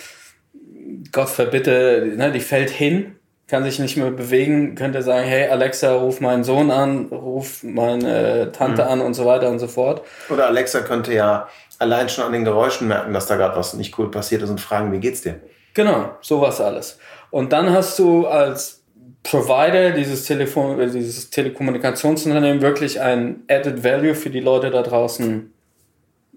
[1.10, 3.16] Gott verbitte, ne, die fällt hin,
[3.48, 8.52] kann sich nicht mehr bewegen, könnte sagen, hey Alexa, ruf meinen Sohn an, ruf meine
[8.52, 8.88] Tante mhm.
[8.88, 10.02] an und so weiter und so fort.
[10.30, 11.48] Oder Alexa könnte ja
[11.78, 14.60] allein schon an den Geräuschen merken, dass da gerade was nicht cool passiert ist und
[14.60, 15.40] fragen, wie geht's dir?
[15.74, 16.98] Genau, sowas alles.
[17.30, 18.82] Und dann hast du als
[19.22, 25.52] Provider dieses, Telefon, äh, dieses Telekommunikationsunternehmen wirklich ein Added Value für die Leute da draußen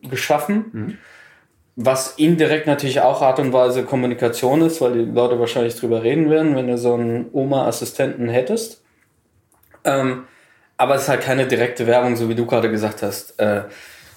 [0.04, 0.66] geschaffen.
[0.72, 0.98] Mhm.
[1.78, 6.30] Was indirekt natürlich auch Art und Weise Kommunikation ist, weil die Leute wahrscheinlich drüber reden
[6.30, 8.82] werden, wenn du so einen Oma-Assistenten hättest.
[9.84, 10.26] Ähm,
[10.78, 13.40] aber es ist halt keine direkte Werbung, so wie du gerade gesagt hast.
[13.40, 13.64] Äh,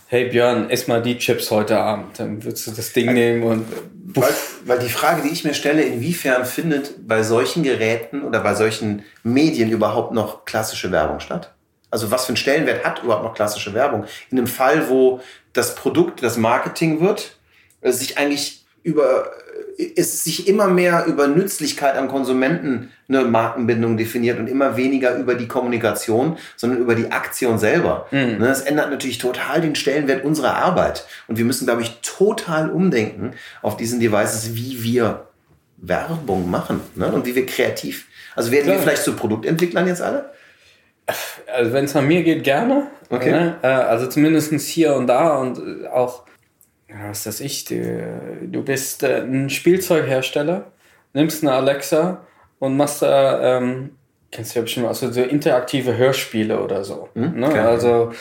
[0.06, 2.18] hey Björn, ess mal die Chips heute Abend.
[2.18, 3.66] Dann würdest du das Ding nehmen und.
[4.14, 4.32] Weil,
[4.64, 9.04] weil die Frage, die ich mir stelle, inwiefern findet bei solchen Geräten oder bei solchen
[9.22, 11.54] Medien überhaupt noch klassische Werbung statt?
[11.90, 14.04] Also was für einen Stellenwert hat überhaupt noch klassische Werbung?
[14.30, 15.20] In einem Fall, wo
[15.52, 17.37] das Produkt, das Marketing wird,
[17.82, 19.30] sich eigentlich über
[19.78, 25.36] ist sich immer mehr über Nützlichkeit am Konsumenten eine Markenbindung definiert und immer weniger über
[25.36, 28.08] die Kommunikation, sondern über die Aktion selber.
[28.10, 28.40] Mhm.
[28.40, 31.06] Das ändert natürlich total den Stellenwert unserer Arbeit.
[31.28, 35.28] Und wir müssen, glaube ich, total umdenken auf diesen Devices, wie wir
[35.76, 37.12] Werbung machen ne?
[37.12, 38.06] und wie wir kreativ.
[38.34, 38.76] Also werden Klar.
[38.76, 40.30] wir vielleicht zu Produktentwicklern jetzt alle?
[41.54, 42.88] Also wenn es nach mir geht, gerne.
[43.10, 43.30] Okay.
[43.30, 43.56] Ne?
[43.62, 46.24] Äh, also zumindest hier und da und auch
[46.88, 50.72] was weiß ich, du, bist äh, ein Spielzeughersteller,
[51.12, 52.22] nimmst eine Alexa
[52.58, 53.90] und machst da, ähm,
[54.30, 57.08] kennst du ja bestimmt, also so interaktive Hörspiele oder so.
[57.14, 57.40] Hm?
[57.40, 57.48] Ne?
[57.62, 58.12] Also,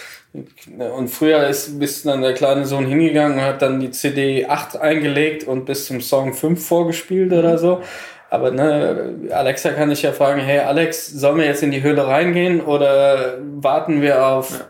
[0.78, 4.78] und früher ist, bist dann der kleine Sohn hingegangen und hat dann die CD 8
[4.78, 7.58] eingelegt und bis zum Song 5 vorgespielt oder mhm.
[7.58, 7.82] so.
[8.30, 12.06] Aber ne, Alexa kann ich ja fragen, hey Alex, sollen wir jetzt in die Höhle
[12.06, 14.66] reingehen oder warten wir auf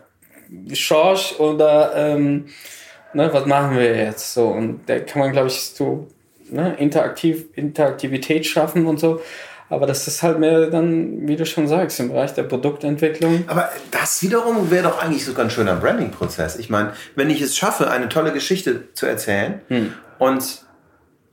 [0.68, 0.76] ja.
[0.76, 2.46] Schorsch oder ähm,
[3.12, 4.34] ne, was machen wir jetzt?
[4.34, 6.06] So, und da kann man, glaube ich, so
[6.50, 9.20] ne, Interaktiv, Interaktivität schaffen und so.
[9.70, 13.44] Aber das ist halt mehr dann, wie du schon sagst, im Bereich der Produktentwicklung.
[13.48, 16.56] Aber das wiederum wäre doch eigentlich sogar ein schöner Branding-Prozess.
[16.56, 19.92] Ich meine, wenn ich es schaffe, eine tolle Geschichte zu erzählen hm.
[20.18, 20.62] und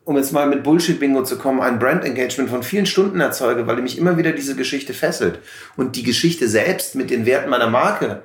[0.04, 3.98] um jetzt mal mit Bullshit-Bingo zu kommen, ein Brand-Engagement von vielen Stunden erzeuge, weil mich
[3.98, 5.40] immer wieder diese Geschichte fesselt
[5.78, 8.22] und die Geschichte selbst mit den Werten meiner Marke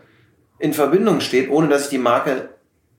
[0.58, 2.50] in Verbindung steht, ohne dass ich die Marke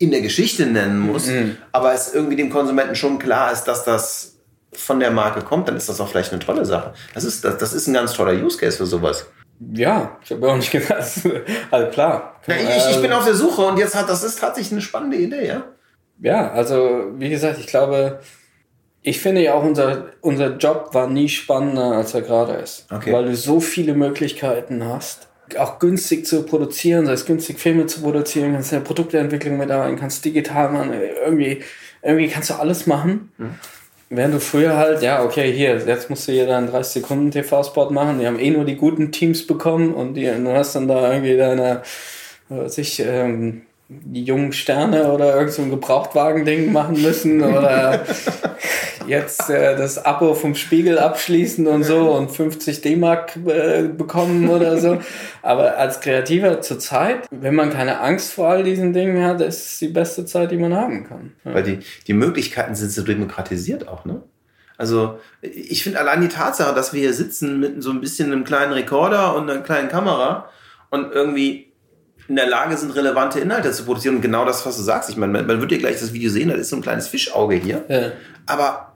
[0.01, 1.57] in der Geschichte nennen muss, Mhm.
[1.71, 4.37] aber es irgendwie dem Konsumenten schon klar ist, dass das
[4.73, 6.93] von der Marke kommt, dann ist das auch vielleicht eine tolle Sache.
[7.13, 9.25] Das ist, das, das ist ein ganz toller Use Case für sowas.
[9.73, 11.03] Ja, ich habe auch nicht gedacht.
[11.71, 12.35] Also klar.
[12.47, 15.17] Ja, ich, ich bin auf der Suche und jetzt hat das ist tatsächlich eine spannende
[15.17, 15.63] Idee, ja?
[16.19, 18.19] Ja, also wie gesagt, ich glaube,
[19.03, 22.87] ich finde ja auch unser, unser Job war nie spannender, als er gerade ist.
[22.91, 23.11] Okay.
[23.11, 25.27] Weil du so viele Möglichkeiten hast,
[25.59, 29.97] auch günstig zu produzieren, sei es günstig Filme zu produzieren, kannst eine Produktentwicklung mit rein,
[29.97, 30.93] kannst digital machen,
[31.23, 31.61] irgendwie,
[32.01, 33.31] irgendwie kannst du alles machen.
[34.09, 37.91] Während du früher halt, ja, okay, hier, jetzt musst du hier deinen 30 Sekunden TV-Spot
[37.91, 41.13] machen, die haben eh nur die guten Teams bekommen und die, du hast dann da
[41.13, 41.81] irgendwie deine,
[42.49, 43.61] was weiß ich, ähm,
[44.03, 48.05] die jungen Sterne oder irgend so ein Gebrauchtwagen-Ding machen müssen oder
[49.07, 54.77] jetzt äh, das Abo vom Spiegel abschließen und so und 50 D-Mark äh, bekommen oder
[54.77, 54.99] so.
[55.41, 59.65] Aber als Kreativer zur Zeit, wenn man keine Angst vor all diesen Dingen hat, ist
[59.65, 61.33] es die beste Zeit, die man haben kann.
[61.43, 61.53] Ja.
[61.53, 64.21] Weil die, die Möglichkeiten sind so demokratisiert auch, ne?
[64.77, 68.43] Also ich finde allein die Tatsache, dass wir hier sitzen mit so ein bisschen einem
[68.43, 70.49] kleinen Rekorder und einer kleinen Kamera
[70.89, 71.70] und irgendwie
[72.31, 74.15] in der Lage sind, relevante Inhalte zu produzieren.
[74.15, 75.09] Und genau das, was du sagst.
[75.09, 77.09] Ich meine, man, man wird ja gleich das Video sehen, das ist so ein kleines
[77.09, 77.83] Fischauge hier.
[77.89, 78.11] Ja.
[78.45, 78.93] Aber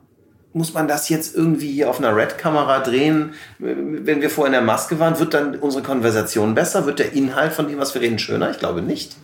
[0.54, 3.34] muss man das jetzt irgendwie hier auf einer Red-Kamera drehen?
[3.58, 6.86] Wenn wir vorher in der Maske waren, wird dann unsere Konversation besser?
[6.86, 8.50] Wird der Inhalt von dem, was wir reden, schöner?
[8.50, 9.16] Ich glaube nicht.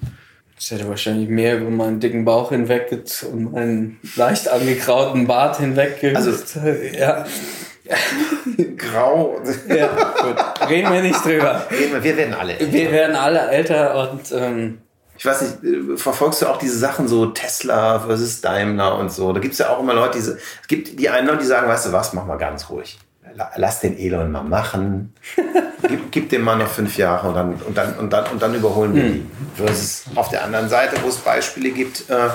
[0.61, 2.91] Ich hätte wahrscheinlich mehr über meinen dicken Bauch hinweg
[3.33, 6.05] und meinen leicht angekrauten Bart hinweg.
[6.15, 6.33] Also-
[6.97, 7.25] ja,
[8.79, 9.41] Grau.
[9.69, 9.87] ja,
[10.21, 10.69] gut.
[10.69, 11.67] Reden wir nicht drüber.
[11.71, 12.57] Wir werden alle.
[12.61, 14.79] Wir werden alle älter und ähm,
[15.17, 19.33] Ich weiß nicht, äh, verfolgst du auch diese Sachen so Tesla versus Daimler und so?
[19.33, 20.37] Da gibt's ja auch immer Leute, die, es
[20.69, 22.99] gibt die einen Leute, die sagen, weißt du was, mach mal ganz ruhig.
[23.35, 25.15] La- Lass den Elon mal machen.
[25.89, 28.55] gib, gib dem Mann noch fünf Jahre und dann, und dann, und dann, und dann
[28.55, 29.27] überholen wir die.
[29.57, 32.29] Versus auf der anderen Seite, wo es Beispiele gibt, äh,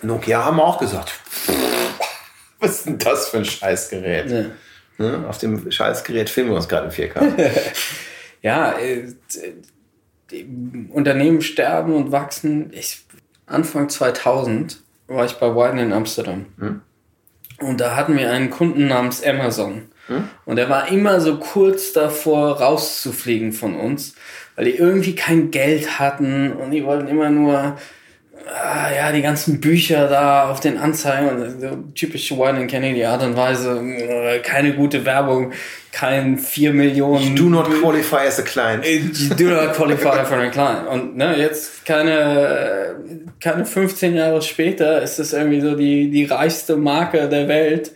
[0.00, 1.12] Nokia haben auch gesagt,
[2.60, 4.30] was ist denn das für ein Scheißgerät?
[4.30, 4.44] ja.
[4.98, 5.24] Ne?
[5.28, 7.50] Auf dem Scheißgerät filmen wir uns gerade in 4K.
[8.42, 9.12] ja, äh,
[10.90, 12.72] Unternehmen sterben und wachsen.
[12.72, 13.04] Ich,
[13.46, 16.46] Anfang 2000 war ich bei Wyden in Amsterdam.
[17.60, 19.88] Und da hatten wir einen Kunden namens Amazon.
[20.46, 24.14] Und der war immer so kurz davor, rauszufliegen von uns,
[24.56, 27.76] weil die irgendwie kein Geld hatten und die wollten immer nur
[28.48, 32.94] ah, ja, die ganzen Bücher da auf den Anzeigen, und so typisch Wine and Kenny,
[32.94, 35.52] die Art und Weise, äh, keine gute Werbung,
[35.92, 37.34] kein 4 Millionen.
[37.34, 38.86] Do not qualify as a client.
[38.86, 40.88] You do not qualify for a client.
[40.88, 42.96] Und ne, jetzt keine,
[43.40, 47.92] keine 15 Jahre später ist es irgendwie so die, die reichste Marke der Welt.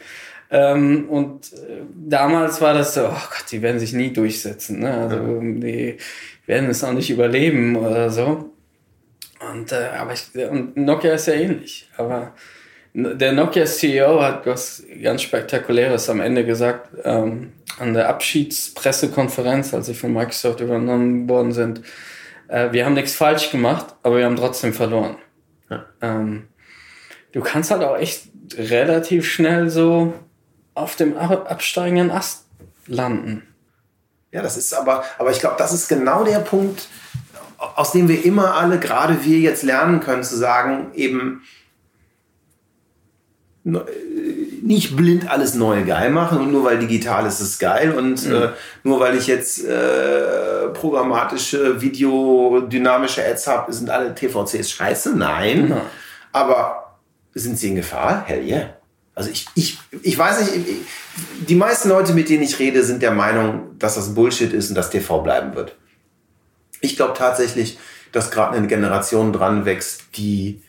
[0.50, 4.80] Ähm, und äh, damals war das so, oh Gott, die werden sich nie durchsetzen.
[4.80, 4.92] Ne?
[4.92, 5.96] Also die
[6.46, 8.51] werden es auch nicht überleben oder so.
[9.50, 11.88] Und, äh, aber ich, und Nokia ist ja ähnlich.
[11.96, 12.32] Aber
[12.94, 19.86] der Nokia CEO hat was ganz Spektakuläres am Ende gesagt, ähm, an der Abschiedspressekonferenz, als
[19.86, 21.80] sie von Microsoft übernommen worden sind.
[22.48, 25.16] Äh, wir haben nichts falsch gemacht, aber wir haben trotzdem verloren.
[25.70, 25.86] Ja.
[26.02, 26.48] Ähm,
[27.32, 28.24] du kannst halt auch echt
[28.56, 30.12] relativ schnell so
[30.74, 32.44] auf dem ab- absteigenden Ast
[32.86, 33.42] landen.
[34.32, 36.88] Ja, das ist aber, aber ich glaube, das ist genau der Punkt,
[37.76, 41.42] aus dem wir immer alle, gerade wir jetzt lernen können, zu sagen, eben
[43.64, 43.78] äh,
[44.62, 48.50] nicht blind alles Neue geil machen und nur weil digital ist es geil und äh,
[48.84, 55.16] nur weil ich jetzt äh, programmatische, videodynamische Ads habe, sind alle TVCs scheiße.
[55.16, 55.68] Nein.
[55.70, 55.82] Ja.
[56.32, 56.98] Aber
[57.34, 58.24] sind sie in Gefahr?
[58.26, 58.70] Hell yeah.
[59.14, 63.02] Also ich, ich, ich weiß nicht, ich, die meisten Leute, mit denen ich rede, sind
[63.02, 65.76] der Meinung, dass das Bullshit ist und dass TV bleiben wird.
[66.82, 67.78] Ich glaube tatsächlich,
[68.12, 70.62] dass gerade eine Generation dran wächst, die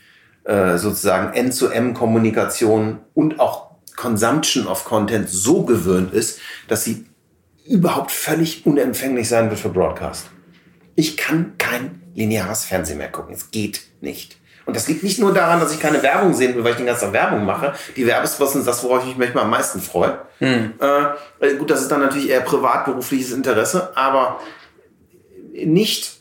[0.45, 7.05] äh, sozusagen End-zu-M-Kommunikation und auch Consumption of Content so gewöhnt ist, dass sie
[7.66, 10.28] überhaupt völlig unempfänglich sein wird für Broadcast.
[10.95, 13.34] Ich kann kein lineares Fernsehen mehr gucken.
[13.34, 14.38] Es geht nicht.
[14.66, 16.86] Und das liegt nicht nur daran, dass ich keine Werbung sehen will, weil ich den
[16.86, 17.74] ganzen Tag Werbung mache.
[17.97, 20.20] Die Werbespots sind das, worauf ich mich manchmal am meisten freue.
[21.39, 24.39] Äh, gut, das ist dann natürlich eher privatberufliches Interesse, aber
[25.54, 26.18] nicht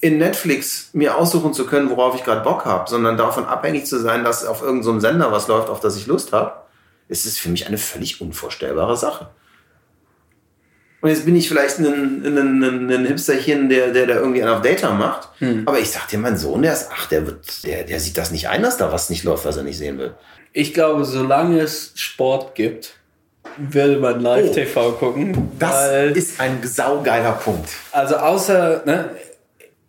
[0.00, 3.98] in Netflix mir aussuchen zu können, worauf ich gerade Bock habe, sondern davon abhängig zu
[3.98, 6.52] sein, dass auf irgendeinem so Sender was läuft, auf das ich Lust habe,
[7.08, 9.30] ist es für mich eine völlig unvorstellbare Sache.
[11.00, 14.52] Und jetzt bin ich vielleicht ein, ein, ein, ein Hipsterchen, der, der da irgendwie einen
[14.52, 15.28] auf Data macht.
[15.66, 18.30] Aber ich sag dir, mein Sohn, der ist, ach, der wird, der, der sieht das
[18.30, 20.14] nicht ein, dass da was nicht läuft, was er nicht sehen will.
[20.54, 22.94] Ich glaube, solange es Sport gibt,
[23.58, 25.50] will man Live-TV gucken.
[25.58, 27.68] Das weil- ist ein saugeiler Punkt.
[27.92, 29.10] Also außer, ne,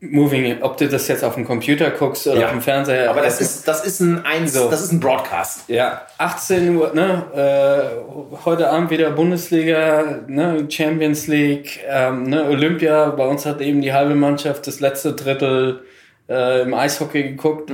[0.02, 2.46] Moving, ob du das jetzt auf dem Computer guckst oder Ja.
[2.48, 3.10] auf dem Fernseher.
[3.10, 4.70] Aber das ist, das ist ein Eins, So.
[4.70, 5.62] das ist ein Broadcast.
[5.68, 7.24] Ja, 18 Uhr, ne?
[7.34, 10.68] Äh, heute Abend wieder Bundesliga, ne?
[10.70, 12.44] Champions League, ähm, ne?
[12.46, 13.10] Olympia.
[13.12, 15.82] Bei uns hat eben die halbe Mannschaft das letzte Drittel
[16.30, 17.72] äh, im Eishockey geguckt.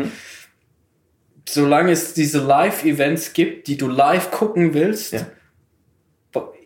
[1.50, 5.22] Solange es diese Live-Events gibt, die du live gucken willst, Ja.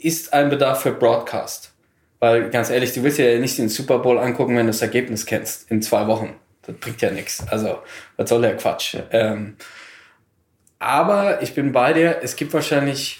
[0.05, 1.71] Ist ein Bedarf für Broadcast.
[2.19, 5.25] Weil ganz ehrlich, du willst ja nicht den Super Bowl angucken, wenn du das Ergebnis
[5.25, 6.35] kennst in zwei Wochen.
[6.63, 7.45] Das bringt ja nichts.
[7.49, 7.79] Also,
[8.17, 8.95] was soll der Quatsch?
[9.11, 9.57] Ähm,
[10.79, 13.19] aber ich bin bei dir, es gibt wahrscheinlich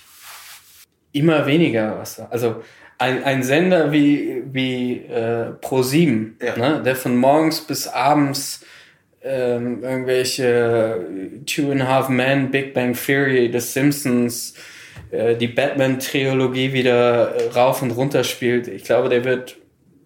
[1.12, 2.20] immer weniger was.
[2.20, 2.64] Also
[2.98, 6.58] ein, ein Sender wie, wie äh, Pro7, Ja.
[6.58, 8.62] ne, der von morgens bis abends
[9.24, 11.06] ähm, irgendwelche
[11.46, 14.54] Two and a Half Men, Big Bang Theory, The Simpsons,
[15.16, 18.68] äh, die Batman-Trilogie wieder äh, rauf und runter spielt.
[18.68, 19.58] Ich glaube, der wird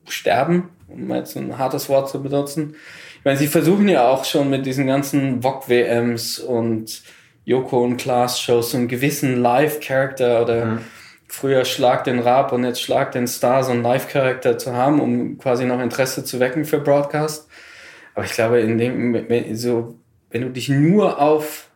[0.08, 2.76] sterben, um jetzt ein hartes Wort zu benutzen.
[3.18, 7.04] Ich meine, sie versuchen ja auch schon mit diesen ganzen VOG-WMs und
[7.46, 10.80] Joko und Klaas-Shows so einen gewissen Live-Charakter oder
[11.28, 15.38] früher Schlag den Rab und jetzt Schlag den Star so einen Live-Charakter zu haben, um
[15.38, 17.48] quasi noch Interesse zu wecken für Broadcast.
[18.16, 19.96] Aber ich glaube, in dem, so,
[20.32, 21.69] wenn du dich nur auf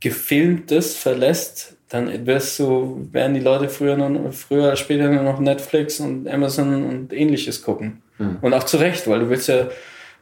[0.00, 6.00] Gefilmtes verlässt, dann wirst du, werden die Leute früher noch, früher, später nur noch Netflix
[6.00, 8.02] und Amazon und ähnliches gucken.
[8.42, 9.68] Und auch zu Recht, weil du willst ja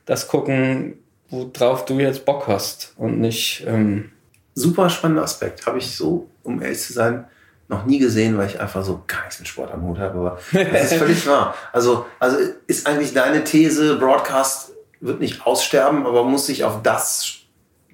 [0.06, 0.94] das gucken,
[1.30, 4.10] worauf du jetzt Bock hast und nicht, ähm,
[4.58, 5.66] Super spannender Aspekt.
[5.66, 7.26] Habe ich so, um ehrlich zu sein,
[7.68, 10.18] noch nie gesehen, weil ich einfach so gar nichts mit Sport am Hut habe.
[10.18, 11.54] Aber das ist völlig wahr.
[11.72, 17.37] Also, also ist eigentlich deine These, Broadcast wird nicht aussterben, aber muss sich auf das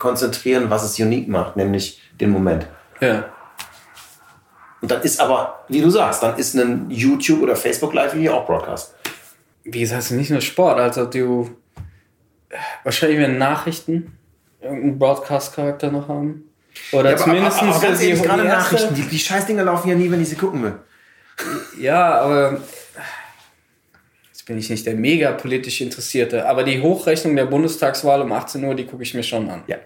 [0.05, 2.67] konzentrieren, was es unique macht, nämlich den Moment.
[3.01, 3.25] ja.
[4.81, 8.35] Und dann ist aber, wie du sagst, dann ist ein YouTube oder Facebook Live Video
[8.35, 8.95] auch Broadcast.
[9.65, 11.57] wie gesagt, nicht nur Sport, also du
[12.83, 14.19] wahrscheinlich werden Nachrichten
[14.61, 16.51] irgendeinen Broadcast-Charakter noch haben.
[16.93, 19.95] Oder Ja, aber, zumindest aber, aber ganz die, gerade Nachrichten, die, die Scheißdinger laufen ja
[19.95, 20.75] nie, wenn ich sie gucken will.
[21.81, 22.61] Ja, aber
[24.29, 28.63] jetzt bin ich nicht der mega politisch Interessierte, aber die Hochrechnung der Bundestagswahl um 18
[28.63, 29.63] Uhr, die gucke ich mir schon an.
[29.67, 29.79] Ja.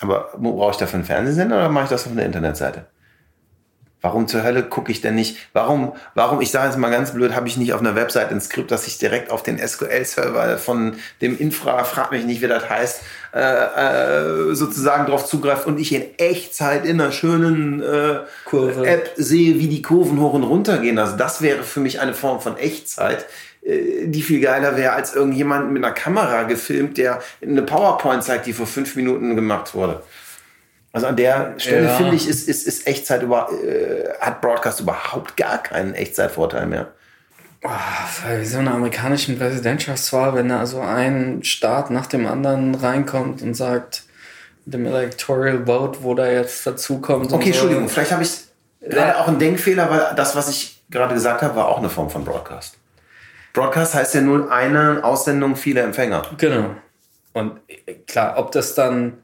[0.00, 2.86] Aber wo brauche ich dafür einen Fernsehsender oder mache ich das auf einer Internetseite?
[4.02, 5.36] Warum zur Hölle gucke ich denn nicht?
[5.52, 8.40] Warum, warum, ich sage jetzt mal ganz blöd, habe ich nicht auf einer Website ein
[8.40, 12.70] Skript, dass ich direkt auf den SQL-Server von dem Infra, frag mich nicht, wie das
[12.70, 13.02] heißt,
[13.34, 18.86] äh, äh, sozusagen drauf zugreift und ich in Echtzeit in einer schönen äh, Kurve.
[18.86, 20.98] App sehe, wie die Kurven hoch und runter gehen.
[20.98, 23.26] Also das wäre für mich eine Form von Echtzeit,
[23.62, 28.52] die viel geiler wäre, als irgendjemand mit einer Kamera gefilmt, der eine PowerPoint zeigt, die
[28.52, 30.02] vor fünf Minuten gemacht wurde.
[30.92, 31.96] Also an der Stelle Ja.
[31.96, 36.88] finde ich, ist, ist, ist Echtzeit über, äh, hat Broadcast überhaupt gar keinen Echtzeitvorteil mehr.
[37.62, 43.54] Bei so einer amerikanischen Präsidentschaftswahl, wenn da so ein Staat nach dem anderen reinkommt und
[43.54, 44.04] sagt,
[44.64, 47.32] dem Electoral Vote, wo da jetzt dazukommt.
[47.32, 47.48] Okay, so.
[47.48, 48.30] Entschuldigung, vielleicht habe ich
[48.80, 52.08] gerade auch einen Denkfehler, weil das, was ich gerade gesagt habe, war auch eine Form
[52.08, 52.79] von Broadcast.
[53.52, 56.22] Broadcast heißt ja nur eine Aussendung vieler Empfänger.
[56.36, 56.76] Genau.
[57.32, 59.18] Und äh, klar, ob das dann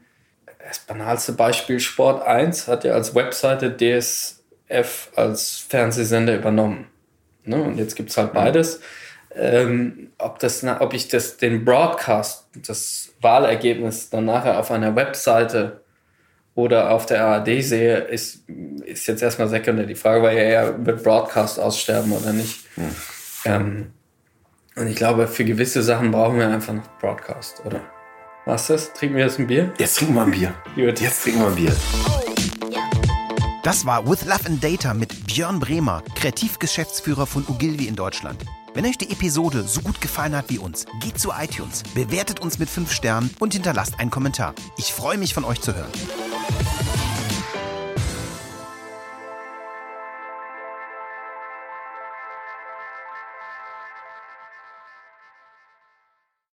[0.66, 6.87] das banalste Beispiel Sport 1 hat ja als Webseite DSF als Fernsehsender übernommen.
[7.45, 7.62] Ne?
[7.62, 8.81] Und jetzt gibt es halt beides.
[9.35, 15.83] Ähm, ob, das, ob ich das, den Broadcast, das Wahlergebnis dann nachher auf einer Webseite
[16.55, 18.49] oder auf der ARD sehe, ist,
[18.85, 19.87] ist jetzt erstmal sekundär.
[19.87, 22.64] Die Frage war ja eher, wird Broadcast aussterben oder nicht?
[23.45, 23.93] Ähm,
[24.79, 27.81] und ich glaube, für gewisse Sachen brauchen wir einfach noch Broadcast, oder?
[28.45, 28.93] Was ist das?
[28.93, 29.72] Trinken wir jetzt ein Bier?
[29.79, 30.55] Jetzt trinken wir ein Bier.
[30.74, 31.01] Gut.
[31.01, 31.77] Jetzt trinken wir ein Bier.
[33.62, 38.45] Das war With Love and Data mit Björn Bremer, Kreativgeschäftsführer von Ogilvy in Deutschland.
[38.74, 42.59] Wenn euch die Episode so gut gefallen hat wie uns, geht zu iTunes, bewertet uns
[42.59, 44.55] mit 5 Sternen und hinterlasst einen Kommentar.
[44.77, 45.91] Ich freue mich von euch zu hören.